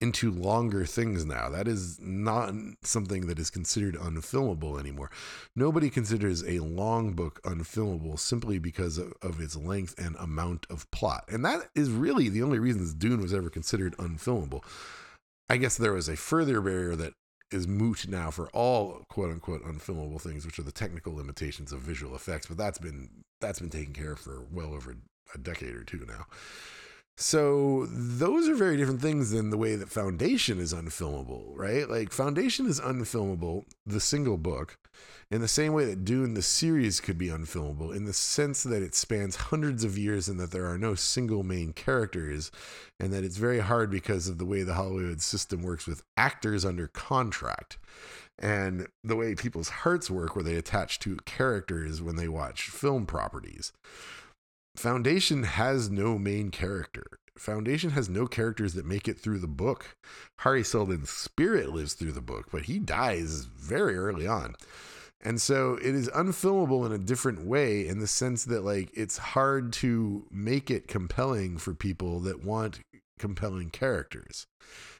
[0.00, 1.48] into longer things now.
[1.48, 5.12] That is not something that is considered unfilmable anymore.
[5.54, 10.90] Nobody considers a long book unfilmable simply because of, of its length and amount of
[10.90, 11.22] plot.
[11.28, 14.64] And that is really the only reason Dune was ever considered unfilmable
[15.50, 17.14] I guess there was a further barrier that
[17.50, 21.80] is moot now for all quote unquote unfilmable things, which are the technical limitations of
[21.80, 22.46] visual effects.
[22.46, 24.96] But that's been that's been taken care of for well over
[25.34, 26.26] a decade or two now.
[27.16, 31.88] So those are very different things than the way that Foundation is unfilmable, right?
[31.88, 34.78] Like Foundation is unfilmable, the single book,
[35.30, 38.82] in the same way that Dune the series could be unfilmable, in the sense that
[38.82, 42.50] it spans hundreds of years and that there are no single main characters,
[42.98, 46.64] and that it's very hard because of the way the Hollywood system works with actors
[46.64, 47.78] under contract.
[48.38, 53.06] And the way people's hearts work, where they attach to characters when they watch film
[53.06, 53.72] properties.
[54.76, 57.19] Foundation has no main character.
[57.40, 59.96] Foundation has no characters that make it through the book.
[60.40, 64.56] Hari Seldon's spirit lives through the book, but he dies very early on.
[65.22, 69.16] And so it is unfilmable in a different way in the sense that like it's
[69.16, 72.80] hard to make it compelling for people that want
[73.18, 74.46] compelling characters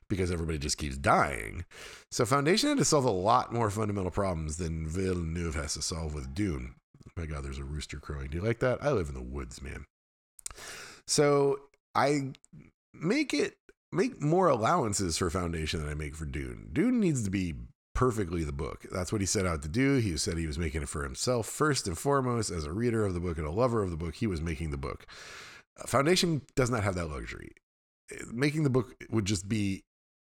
[0.09, 1.67] because everybody just keeps dying.
[2.11, 6.15] So Foundation had to solve a lot more fundamental problems than Villeneuve has to solve
[6.15, 6.77] with Dune.
[7.17, 8.29] My God, there's a rooster crowing.
[8.29, 8.83] Do you like that?
[8.83, 9.85] I live in the woods, man.
[11.07, 11.61] So
[11.95, 12.33] I
[12.95, 13.55] make it
[13.93, 16.71] make more allowances for Foundation than I make for Dune.
[16.73, 17.55] Dune needs to be
[17.95, 18.87] perfectly the book.
[18.91, 19.97] That's what he set out to do.
[19.97, 23.15] He said he was making it for himself first and foremost as a reader of
[23.15, 24.15] the book and a lover of the book.
[24.15, 25.07] He was making the book.
[25.79, 27.53] Uh, Foundation does not have that luxury.
[28.13, 29.83] Uh, making the book would just be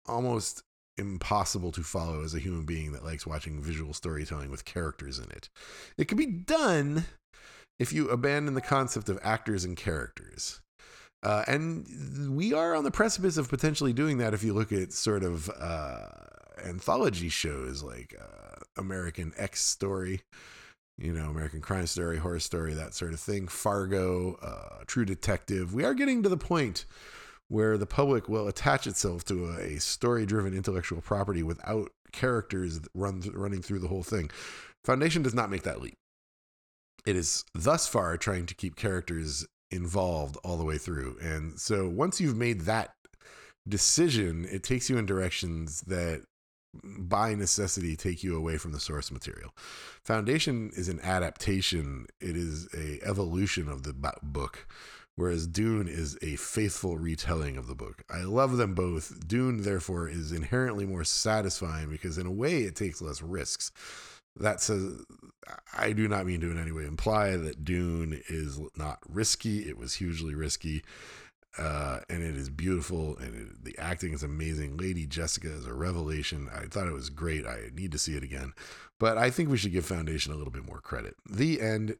[0.06, 0.62] almost
[0.98, 5.30] impossible to follow as a human being that likes watching visual storytelling with characters in
[5.30, 5.48] it.
[5.96, 7.06] It could be done
[7.78, 10.60] if you abandon the concept of actors and characters.
[11.24, 14.92] Uh, and we are on the precipice of potentially doing that if you look at
[14.92, 16.06] sort of uh,
[16.62, 20.20] anthology shows like uh, American X Story,
[20.98, 25.72] you know, American Crime Story, Horror Story, that sort of thing, Fargo, uh, True Detective.
[25.72, 26.84] We are getting to the point
[27.48, 33.22] where the public will attach itself to a, story driven intellectual property without characters run
[33.34, 34.30] running through the whole thing.
[34.84, 35.96] Foundation does not make that leap.
[37.06, 41.16] It is thus far trying to keep characters involved all the way through.
[41.22, 42.94] And so once you've made that
[43.68, 46.22] decision, it takes you in directions that
[46.82, 49.54] by necessity take you away from the source material.
[50.02, 54.66] Foundation is an adaptation, it is a evolution of the book
[55.16, 58.02] whereas Dune is a faithful retelling of the book.
[58.10, 59.26] I love them both.
[59.26, 63.70] Dune, therefore, is inherently more satisfying because, in a way, it takes less risks.
[64.36, 65.04] That says,
[65.76, 69.68] I do not mean to in any way imply that Dune is not risky.
[69.68, 70.82] It was hugely risky.
[71.56, 74.76] Uh, and it is beautiful, and it, the acting is amazing.
[74.76, 76.48] Lady Jessica is a revelation.
[76.52, 77.46] I thought it was great.
[77.46, 78.54] I need to see it again,
[78.98, 81.14] but I think we should give Foundation a little bit more credit.
[81.30, 81.94] The end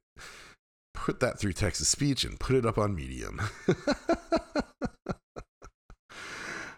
[0.93, 3.41] put that through text to speech and put it up on Medium.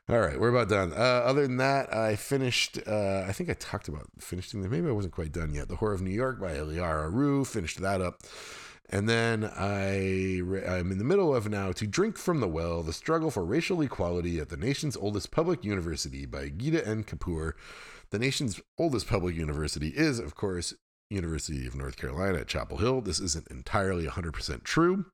[0.08, 0.92] All right, we're about done.
[0.92, 2.78] Uh, other than that, I finished.
[2.86, 4.62] Uh, I think I talked about finishing.
[4.62, 5.66] Maybe I wasn't quite done yet.
[5.66, 7.44] The Horror of New York by Eliara Rue.
[7.44, 8.22] Finished that up,
[8.88, 12.92] and then I I'm in the middle of now to drink from the well: the
[12.92, 17.02] struggle for racial equality at the nation's oldest public university by Geeta N.
[17.02, 17.54] Kapur.
[18.10, 20.72] The nation's oldest public university is, of course,
[21.10, 23.00] University of North Carolina at Chapel Hill.
[23.00, 25.06] This isn't entirely 100% true,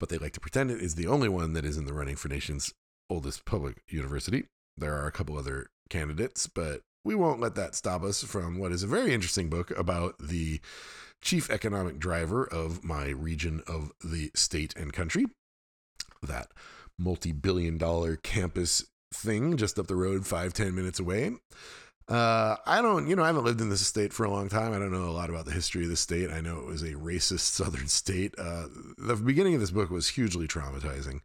[0.00, 2.16] but they like to pretend it is the only one that is in the running
[2.16, 2.72] for nation's
[3.10, 4.44] oldest public university.
[4.76, 8.72] There are a couple other candidates, but we won't let that stop us from what
[8.72, 10.60] is a very interesting book about the
[11.20, 15.26] chief economic driver of my region of the state and country.
[16.22, 16.48] That
[16.98, 21.32] multi billion dollar campus thing just up the road, five, ten minutes away.
[22.08, 24.72] Uh, I don't, you know, I haven't lived in this state for a long time.
[24.72, 26.30] I don't know a lot about the history of the state.
[26.30, 28.34] I know it was a racist southern state.
[28.38, 31.20] Uh, the beginning of this book was hugely traumatizing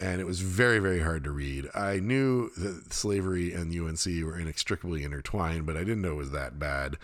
[0.00, 1.68] and it was very, very hard to read.
[1.74, 6.30] I knew that slavery and UNC were inextricably intertwined, but I didn't know it was
[6.30, 6.96] that bad.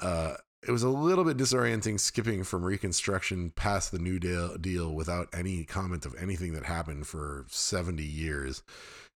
[0.00, 0.34] Uh,
[0.66, 5.28] it was a little bit disorienting skipping from Reconstruction past the New Deal, deal without
[5.32, 8.62] any comment of anything that happened for 70 years.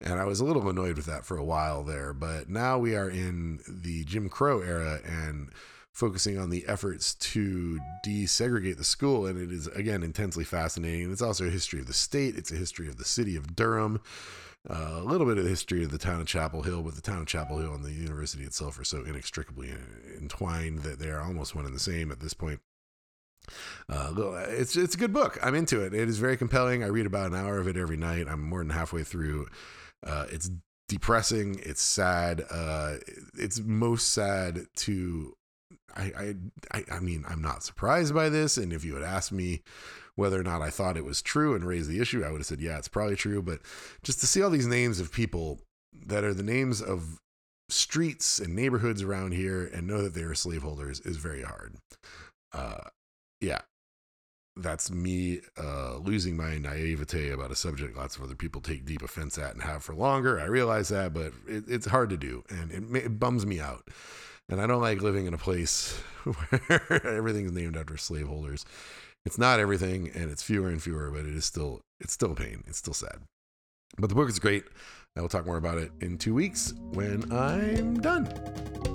[0.00, 2.12] And I was a little annoyed with that for a while there.
[2.12, 5.50] But now we are in the Jim Crow era and
[5.94, 9.26] focusing on the efforts to desegregate the school.
[9.26, 11.04] And it is, again, intensely fascinating.
[11.04, 13.56] And it's also a history of the state, it's a history of the city of
[13.56, 14.00] Durham.
[14.68, 17.02] Uh, a little bit of the history of the town of Chapel Hill, but the
[17.02, 19.74] town of Chapel Hill and the university itself are so inextricably
[20.18, 22.60] entwined that they are almost one and the same at this point.
[23.90, 24.14] Uh,
[24.48, 25.38] it's it's a good book.
[25.42, 25.92] I'm into it.
[25.92, 26.82] It is very compelling.
[26.82, 28.26] I read about an hour of it every night.
[28.26, 29.48] I'm more than halfway through.
[30.02, 30.50] Uh, it's
[30.88, 31.60] depressing.
[31.62, 32.42] It's sad.
[32.50, 32.94] Uh,
[33.34, 35.36] it's most sad to.
[35.96, 36.34] I,
[36.72, 38.56] I I mean I'm not surprised by this.
[38.56, 39.62] And if you had asked me
[40.16, 42.46] whether or not I thought it was true and raised the issue, I would have
[42.46, 43.42] said yeah, it's probably true.
[43.42, 43.60] But
[44.02, 45.60] just to see all these names of people
[46.06, 47.18] that are the names of
[47.68, 51.76] streets and neighborhoods around here and know that they are slaveholders is very hard.
[52.52, 52.88] Uh,
[53.40, 53.60] yeah,
[54.56, 59.02] that's me uh, losing my naivete about a subject lots of other people take deep
[59.02, 60.40] offense at and have for longer.
[60.40, 63.88] I realize that, but it, it's hard to do and it, it bums me out.
[64.48, 65.92] And I don't like living in a place
[66.24, 68.64] where everything's named after slaveholders.
[69.24, 72.34] It's not everything, and it's fewer and fewer, but it is still it's still a
[72.34, 72.62] pain.
[72.66, 73.20] It's still sad.
[73.96, 74.64] But the book is great.
[75.16, 78.93] I will talk more about it in two weeks when I'm done.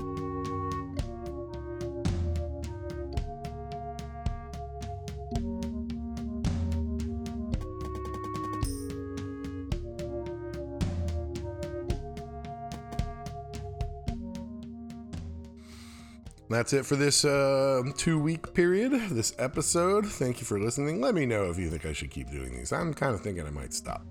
[16.50, 20.08] That's it for this uh, two week period, this episode.
[20.08, 21.00] Thank you for listening.
[21.00, 22.74] Let me know if you think I should keep doing these.
[22.74, 24.04] I'm kind of thinking I might stop.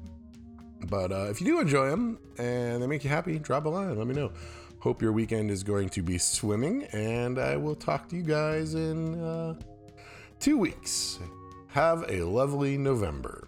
[0.89, 3.99] But uh, if you do enjoy them and they make you happy, drop a line.
[3.99, 4.31] Let me know.
[4.79, 8.75] Hope your weekend is going to be swimming, and I will talk to you guys
[8.75, 9.55] in uh,
[10.39, 11.19] two weeks.
[11.67, 13.48] Have a lovely November.